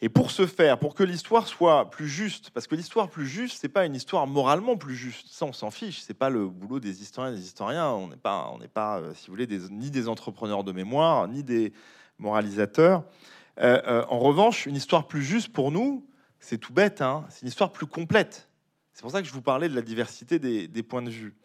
[0.02, 3.60] et pour ce faire, pour que l'histoire soit plus juste, parce que l'histoire plus juste,
[3.62, 5.28] c'est pas une histoire moralement plus juste.
[5.32, 6.02] Ça, on s'en fiche.
[6.02, 7.90] C'est pas le boulot des historiens des historiens.
[7.92, 11.28] On n'est pas, on n'est pas, euh, si vous voulez, ni des entrepreneurs de mémoire,
[11.28, 11.72] ni des
[12.20, 13.04] moralisateurs.
[13.62, 16.06] Euh, euh, en revanche, une histoire plus juste pour nous,
[16.40, 17.02] c'est tout bête.
[17.02, 18.50] Hein c'est une histoire plus complète.
[18.92, 21.36] C'est pour ça que je vous parlais de la diversité des points de vue.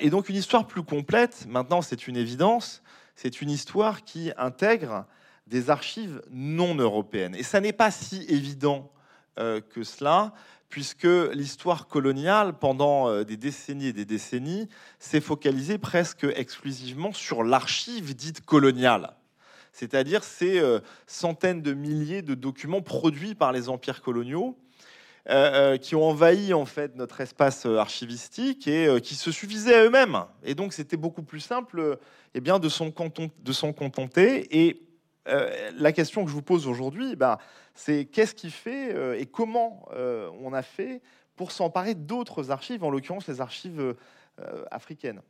[0.00, 2.82] et donc, une histoire plus complète, maintenant, c'est une évidence.
[3.14, 5.06] C'est une histoire qui intègre
[5.48, 7.34] des archives non européennes.
[7.34, 8.92] Et ça n'est pas si évident
[9.38, 10.34] euh, que cela,
[10.68, 14.68] puisque l'histoire coloniale, pendant euh, des décennies et des décennies,
[14.98, 19.14] s'est focalisée presque exclusivement sur l'archive dite coloniale.
[19.72, 24.56] C'est-à-dire ces euh, centaines de milliers de documents produits par les empires coloniaux,
[25.82, 30.24] qui ont envahi en fait notre espace archivistique et qui se suffisaient à eux-mêmes.
[30.42, 31.98] Et donc c'était beaucoup plus simple
[32.32, 34.58] eh bien, de s'en contenter.
[34.58, 34.87] Et
[35.28, 37.38] euh, la question que je vous pose aujourd'hui, bah,
[37.74, 41.02] c'est qu'est-ce qui fait euh, et comment euh, on a fait
[41.36, 43.94] pour s'emparer d'autres archives, en l'occurrence les archives
[44.70, 45.20] africaines?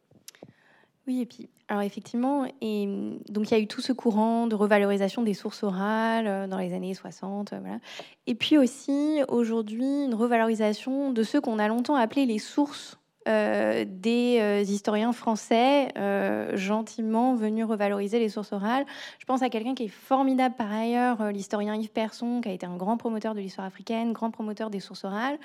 [1.07, 2.87] Oui, et puis, alors effectivement, et
[3.29, 6.75] donc il y a eu tout ce courant de revalorisation des sources orales dans les
[6.75, 7.79] années 60, voilà.
[8.27, 12.98] Et puis aussi, aujourd'hui, une revalorisation de ce qu'on a longtemps appelé les sources
[13.29, 15.93] des historiens français
[16.55, 18.87] gentiment venus revaloriser les sources orales.
[19.19, 22.67] Je pense à quelqu'un qui est formidable par ailleurs, l'historien Yves Persson, qui a été
[22.67, 25.39] un grand promoteur de l'histoire africaine, grand promoteur des sources orales.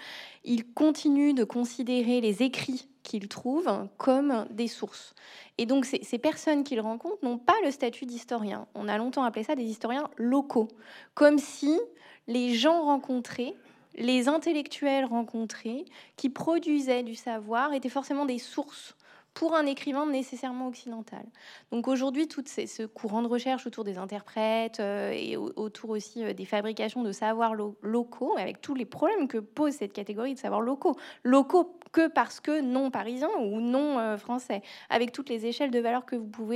[0.44, 5.14] Il continue de considérer les écrits qu'il trouve comme des sources.
[5.58, 8.66] Et donc, ces, personnes qu'il rencontre n'ont pas le statut d'historien.
[8.74, 10.70] On a longtemps appelé ça des historiens locaux,
[11.14, 11.80] comme si
[12.28, 13.54] les gens rencontrés,
[13.96, 15.86] les intellectuels rencontrés,
[16.16, 18.96] qui produisaient du savoir, étaient forcément des sources
[19.34, 21.24] pour un écrivain nécessairement occidental.
[21.72, 26.34] Donc aujourd'hui, tout ce courant de recherche autour des interprètes euh, et autour aussi euh,
[26.34, 30.62] des fabrications de savoirs locaux, avec tous les problèmes que pose cette catégorie de savoirs
[30.62, 35.72] locaux, locaux que parce que non parisiens ou non euh, français, avec toutes les échelles
[35.72, 36.54] de valeur que vous pouvez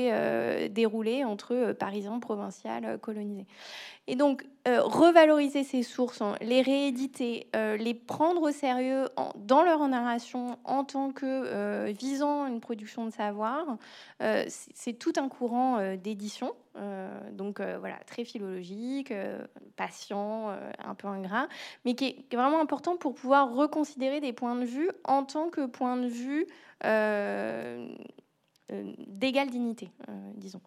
[0.70, 3.46] dérouler entre parisien, provincial, colonisé.
[4.08, 9.06] Et donc, revaloriser ces sources, hein, les rééditer, les prendre au sérieux
[9.36, 13.78] dans leur narration en tant que visant une production de savoir,
[14.49, 16.53] c'est tout un courant d'édition.
[17.32, 19.13] donc voilà, très philologique,
[19.78, 20.49] patient,
[20.80, 21.47] un peu ingrat,
[21.86, 25.65] mais qui est, vraiment important pour pouvoir reconsidérer des points de vue en tant que
[25.65, 26.45] point de vue
[29.07, 29.89] d'égale dignité,
[30.36, 30.61] disons.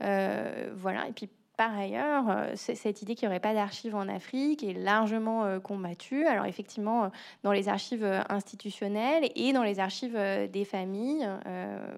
[0.00, 4.62] voilà, et puis par ailleurs, euh, cette idée qu'il n'y aurait pas d'archives en Afrique
[4.62, 6.24] est largement euh, combattue.
[6.24, 7.08] Alors effectivement, euh,
[7.42, 10.16] dans les archives institutionnelles et dans les archives
[10.52, 11.28] des familles,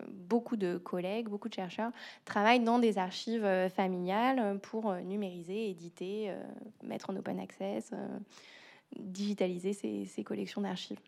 [0.09, 1.91] beaucoup de collègues, beaucoup de chercheurs
[2.25, 6.33] travaillent dans des archives familiales pour numériser, éditer,
[6.83, 7.91] mettre en open access,
[8.99, 11.01] digitaliser ces, collections d'archives.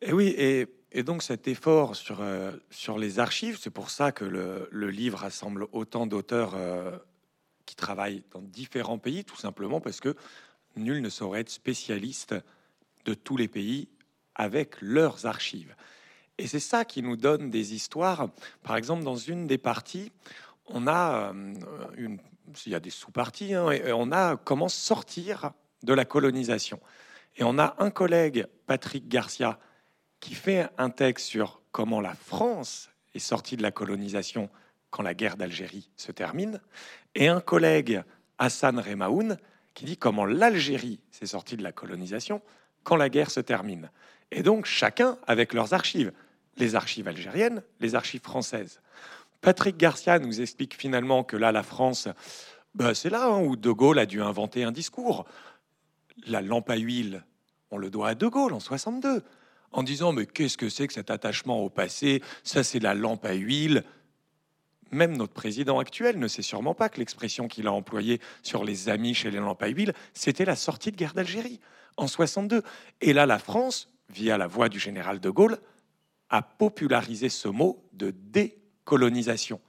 [0.00, 4.12] Et oui, et et donc cet effort sur, euh, sur les archives, c'est pour ça
[4.12, 6.96] que le, livre rassemble autant d'auteurs euh,
[7.64, 10.16] qui travaillent dans différents pays, tout simplement parce que
[10.76, 12.34] nul ne saurait être spécialiste
[13.04, 13.88] de tous les pays
[14.34, 15.74] avec leurs archives.
[16.38, 18.28] Et c'est ça qui nous donne des histoires.
[18.62, 20.10] Par exemple, dans une des parties,
[20.66, 21.54] on a euh,
[21.96, 22.18] une,
[22.66, 26.80] il y a des sous-parties, hein, on a comment sortir de la colonisation.
[27.36, 29.58] Et on a un collègue, Patrick Garcia,
[30.20, 34.48] qui fait un texte sur comment la France est sortie de la colonisation
[34.90, 36.60] quand la guerre d'Algérie se termine,
[37.14, 38.02] et un collègue,
[38.38, 39.38] Hassan Remaoun,
[39.74, 42.42] qui dit comment l'Algérie s'est sortie de la colonisation
[42.82, 43.90] quand la guerre se termine.
[44.30, 46.12] Et donc chacun avec leurs archives,
[46.56, 48.80] les archives algériennes, les archives françaises.
[49.40, 52.08] Patrick Garcia nous explique finalement que là, la France,
[52.74, 55.24] bah, c'est là hein, où De Gaulle a dû inventer un discours.
[56.26, 57.24] La lampe à huile,
[57.70, 59.22] on le doit à De Gaulle en 62
[59.72, 62.22] en disant mais qu'est-ce que c'est que cet attachement au passé?
[62.44, 63.84] Ça c'est la lampe à huile.
[64.90, 68.88] Même notre président actuel ne sait sûrement pas que l'expression qu'il a employée sur les
[68.88, 71.60] amis chez les lampes à huile, c'était la sortie de guerre d'Algérie
[71.96, 72.62] en 62.
[73.00, 75.58] Et là, la France, via la voix du général de Gaulle,
[76.28, 79.60] a popularisé ce mot de décolonisation.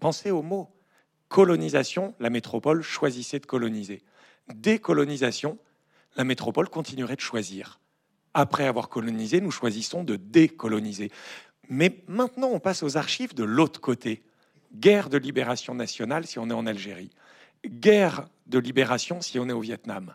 [0.00, 0.68] Pensez au mot
[1.28, 4.02] colonisation, la métropole choisissait de coloniser.
[4.54, 5.58] Décolonisation,
[6.16, 7.80] la métropole continuerait de choisir
[8.34, 11.10] après avoir colonisé, nous choisissons de décoloniser.
[11.68, 14.22] Mais maintenant, on passe aux archives de l'autre côté.
[14.74, 17.10] Guerre de libération nationale si on est en Algérie.
[17.66, 20.14] Guerre de libération si on est au Vietnam.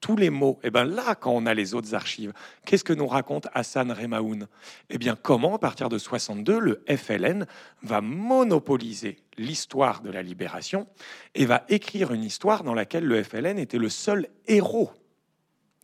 [0.00, 2.32] Tous les mots, et eh bien là, quand on a les autres archives,
[2.64, 4.46] qu'est-ce que nous raconte Hassan Remaoun?
[4.90, 7.46] Eh bien, comment, à partir de 62, le FLN
[7.82, 10.86] va monopoliser l'histoire de la libération
[11.34, 14.92] et va écrire une histoire dans laquelle le FLN était le seul héros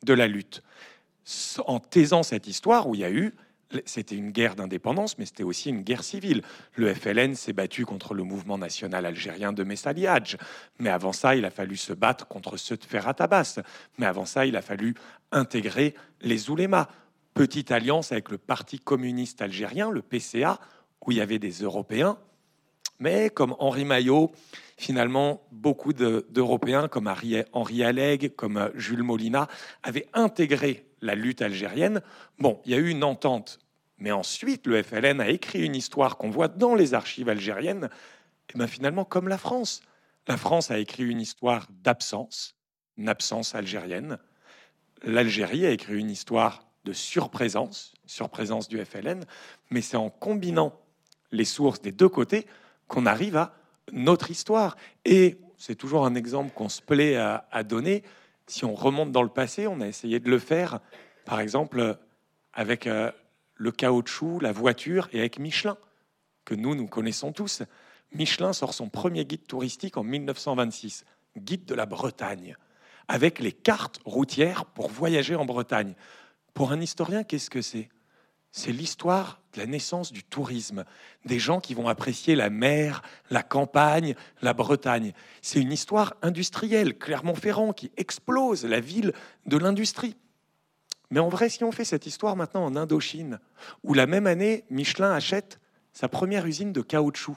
[0.04, 0.62] de la lutte?
[1.66, 3.34] En taisant cette histoire où il y a eu
[3.86, 6.42] c'était une guerre d'indépendance, mais c'était aussi une guerre civile.
[6.76, 10.06] Le FLN s'est battu contre le mouvement national algérien de Messali
[10.78, 13.60] Mais avant ça, il a fallu se battre contre ceux de Ferhat Abbas.
[13.98, 14.94] Mais avant ça, il a fallu
[15.32, 16.88] intégrer les oulémas.
[17.34, 20.60] Petite alliance avec le Parti communiste algérien, le PCA,
[21.04, 22.16] où il y avait des Européens.
[23.00, 24.30] Mais comme Henri Maillot,
[24.76, 27.12] finalement, beaucoup d'Européens, comme
[27.52, 29.48] Henri Alleg, comme Jules Molina,
[29.82, 32.00] avaient intégré la lutte algérienne.
[32.38, 33.60] Bon, il y a eu une entente,
[33.98, 37.90] mais ensuite le FLN a écrit une histoire qu'on voit dans les archives algériennes.
[38.50, 39.82] Et bien finalement, comme la France,
[40.26, 42.56] la France a écrit une histoire d'absence,
[42.96, 44.18] une absence algérienne.
[45.02, 49.24] L'Algérie a écrit une histoire de surprésence, surprésence du FLN,
[49.70, 50.72] mais c'est en combinant
[51.30, 52.46] les sources des deux côtés
[52.88, 53.54] qu'on arrive à
[53.92, 54.76] notre histoire.
[55.04, 58.02] Et c'est toujours un exemple qu'on se plaît à donner
[58.46, 60.80] si on remonte dans le passé, on a essayé de le faire,
[61.24, 61.98] par exemple,
[62.52, 63.10] avec euh,
[63.54, 65.76] le caoutchouc, la voiture et avec Michelin,
[66.44, 67.62] que nous, nous connaissons tous.
[68.12, 71.04] Michelin sort son premier guide touristique en 1926,
[71.36, 72.56] guide de la Bretagne,
[73.08, 75.94] avec les cartes routières pour voyager en Bretagne.
[76.52, 77.88] Pour un historien, qu'est-ce que c'est?
[78.56, 80.84] C'est l'histoire de la naissance du tourisme,
[81.24, 85.12] des gens qui vont apprécier la mer, la campagne, la Bretagne.
[85.42, 89.12] C'est une histoire industrielle, Clermont-Ferrand, qui explose la ville
[89.46, 90.16] de l'industrie.
[91.10, 93.40] Mais en vrai, si on fait cette histoire maintenant en Indochine,
[93.82, 95.58] où la même année, Michelin achète
[95.92, 97.36] sa première usine de caoutchouc,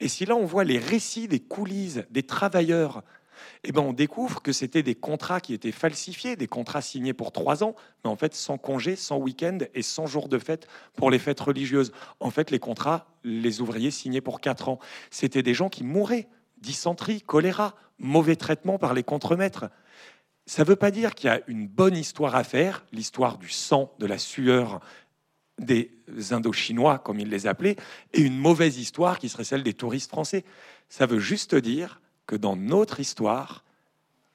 [0.00, 3.04] et si là on voit les récits des coulisses des travailleurs
[3.64, 7.32] eh ben, on découvre que c'était des contrats qui étaient falsifiés, des contrats signés pour
[7.32, 7.74] trois ans,
[8.04, 11.40] mais en fait sans congé, sans week-end et sans jour de fête pour les fêtes
[11.40, 11.92] religieuses.
[12.20, 14.78] En fait, les contrats, les ouvriers signaient pour quatre ans.
[15.10, 16.28] C'était des gens qui mouraient,
[16.60, 19.70] dysenterie, choléra, mauvais traitement par les contremaîtres.
[20.46, 23.50] Ça ne veut pas dire qu'il y a une bonne histoire à faire, l'histoire du
[23.50, 24.80] sang, de la sueur
[25.58, 25.90] des
[26.30, 27.76] Indochinois, comme ils les appelaient,
[28.12, 30.44] et une mauvaise histoire qui serait celle des touristes français.
[30.88, 33.64] Ça veut juste dire que dans notre histoire,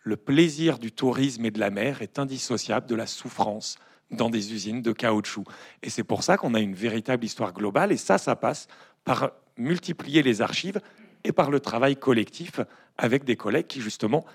[0.02, 3.78] le plaisir du tourisme et de la mer est indissociable de la souffrance
[4.12, 5.46] dans des usines de caoutchouc.
[5.82, 8.68] Et c'est pour ça qu'on a une véritable histoire globale, et ça, ça passe
[9.06, 10.82] par multiplier les archives
[11.24, 12.60] et par le travail collectif
[12.98, 14.26] avec des collègues qui, justement,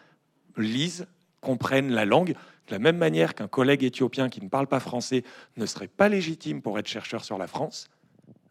[0.57, 1.07] lisent,
[1.41, 2.35] comprennent la langue,
[2.69, 5.25] de la même manière qu'un collègue éthiopien qui ne parle pas français
[5.57, 7.89] ne serait pas légitime pour être chercheur sur la France,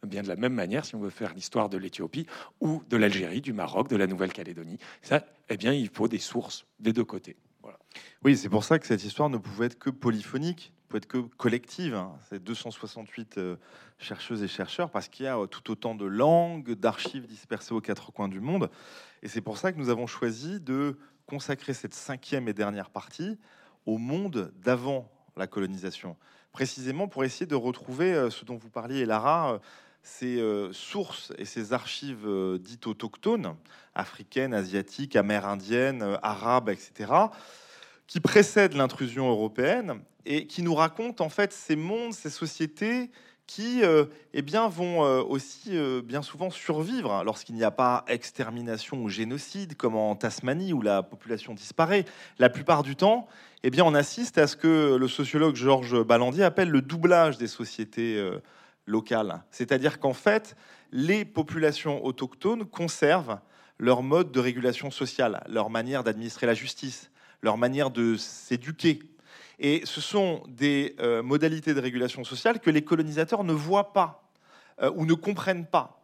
[0.08, 2.26] bien de la même manière, si on veut faire l'histoire de l'Éthiopie
[2.60, 6.66] ou de l'Algérie, du Maroc, de la Nouvelle-Calédonie, ça, eh bien, il faut des sources
[6.80, 7.38] des deux côtés.
[8.24, 11.08] Oui, c'est pour ça que cette histoire ne pouvait être que polyphonique, ne pouvait être
[11.08, 11.96] que collective.
[11.96, 12.14] Hein.
[12.30, 13.56] C'est 268 euh,
[13.98, 17.82] chercheuses et chercheurs parce qu'il y a euh, tout autant de langues, d'archives dispersées aux
[17.82, 18.70] quatre coins du monde.
[19.22, 23.38] Et c'est pour ça que nous avons choisi de consacrer cette cinquième et dernière partie
[23.86, 26.18] au monde d'avant la colonisation,
[26.52, 29.60] précisément pour essayer de retrouver euh, ce dont vous parliez, Lara,
[30.08, 33.56] ces euh, sources et ces archives euh, dites autochtones,
[33.94, 37.12] africaines, asiatiques, amérindiennes, euh, arabes, etc.,
[38.08, 43.12] qui précèdent l'intrusion européenne et qui nous racontent en fait ces mondes, ces sociétés
[43.48, 43.82] qui
[44.34, 45.72] eh bien, vont aussi
[46.04, 51.02] bien souvent survivre lorsqu'il n'y a pas extermination ou génocide, comme en Tasmanie où la
[51.02, 52.04] population disparaît.
[52.40, 53.28] La plupart du temps,
[53.64, 57.48] eh bien, on assiste à ce que le sociologue Georges Ballandier appelle le doublage des
[57.48, 58.22] sociétés
[58.88, 59.44] locale.
[59.52, 60.56] C'est-à-dire qu'en fait,
[60.92, 63.40] les populations autochtones conservent
[63.78, 67.12] leur mode de régulation sociale, leur manière d'administrer la justice,
[67.44, 69.00] leur manière de s'éduquer.
[69.60, 74.24] Et ce sont des euh, modalités de régulation sociale que les colonisateurs ne voient pas
[74.82, 75.97] euh, ou ne comprennent pas.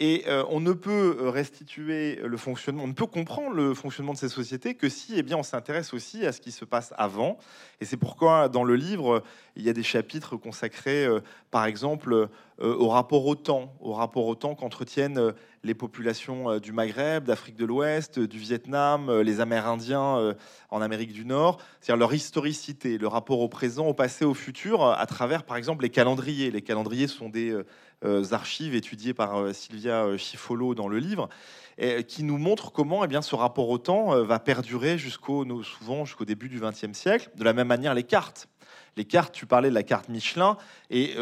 [0.00, 4.12] Et euh, on ne peut euh, restituer le fonctionnement, on ne peut comprendre le fonctionnement
[4.12, 6.94] de ces sociétés que si eh bien, on s'intéresse aussi à ce qui se passe
[6.96, 7.36] avant.
[7.80, 9.24] Et c'est pourquoi dans le livre,
[9.56, 11.18] il y a des chapitres consacrés, euh,
[11.50, 12.28] par exemple,
[12.60, 15.32] au rapport au temps, au rapport au temps qu'entretiennent
[15.62, 20.34] les populations du Maghreb, d'Afrique de l'Ouest, du Vietnam, les Amérindiens
[20.70, 24.84] en Amérique du Nord, c'est-à-dire leur historicité, le rapport au présent, au passé, au futur,
[24.84, 26.50] à travers, par exemple, les calendriers.
[26.50, 27.56] Les calendriers sont des
[28.32, 31.28] archives étudiées par euh, Sylvia euh, Schifolo dans le livre,
[32.08, 36.24] qui nous montre comment eh bien, ce rapport au temps va perdurer jusqu'au, souvent jusqu'au
[36.24, 37.30] début du XXe siècle.
[37.36, 38.48] De la même manière, les cartes.
[38.96, 40.56] Les cartes, tu parlais de la carte Michelin,
[40.90, 41.14] et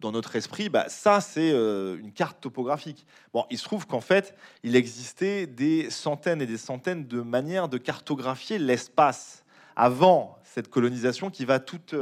[0.00, 3.08] dans notre esprit, bah, ça, c'est une carte topographique.
[3.32, 7.68] Bon, il se trouve qu'en fait, il existait des centaines et des centaines de manières
[7.68, 11.96] de cartographier l'espace avant cette colonisation qui va toute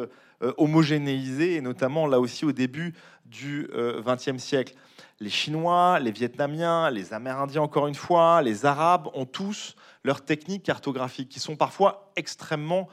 [0.57, 2.95] homogénéiser, et notamment là aussi au début
[3.27, 4.75] du XXe euh, siècle.
[5.21, 10.65] Les Chinois, les Vietnamiens, les Amérindiens, encore une fois, les Arabes ont tous leurs techniques
[10.65, 12.89] cartographiques qui sont parfois extrêmement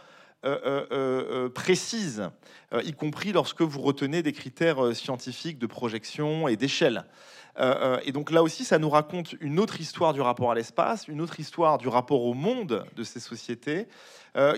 [0.45, 2.29] euh, euh, précises,
[2.83, 7.03] y compris lorsque vous retenez des critères scientifiques de projection et d'échelle.
[7.57, 11.19] Et donc là aussi, ça nous raconte une autre histoire du rapport à l'espace, une
[11.19, 13.87] autre histoire du rapport au monde de ces sociétés,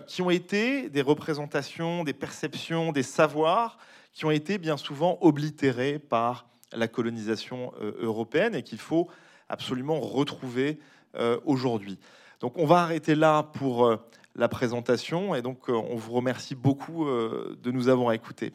[0.08, 3.78] qui ont été des représentations, des perceptions, des savoirs
[4.14, 9.08] qui ont été bien souvent oblitérés par la colonisation euh, européenne et qu'il faut
[9.50, 10.80] absolument retrouver
[11.16, 12.00] euh, aujourd'hui.
[12.40, 13.98] Donc on va arrêter là pour euh,
[14.36, 18.54] la présentation et donc on vous remercie beaucoup de nous avoir écoutés.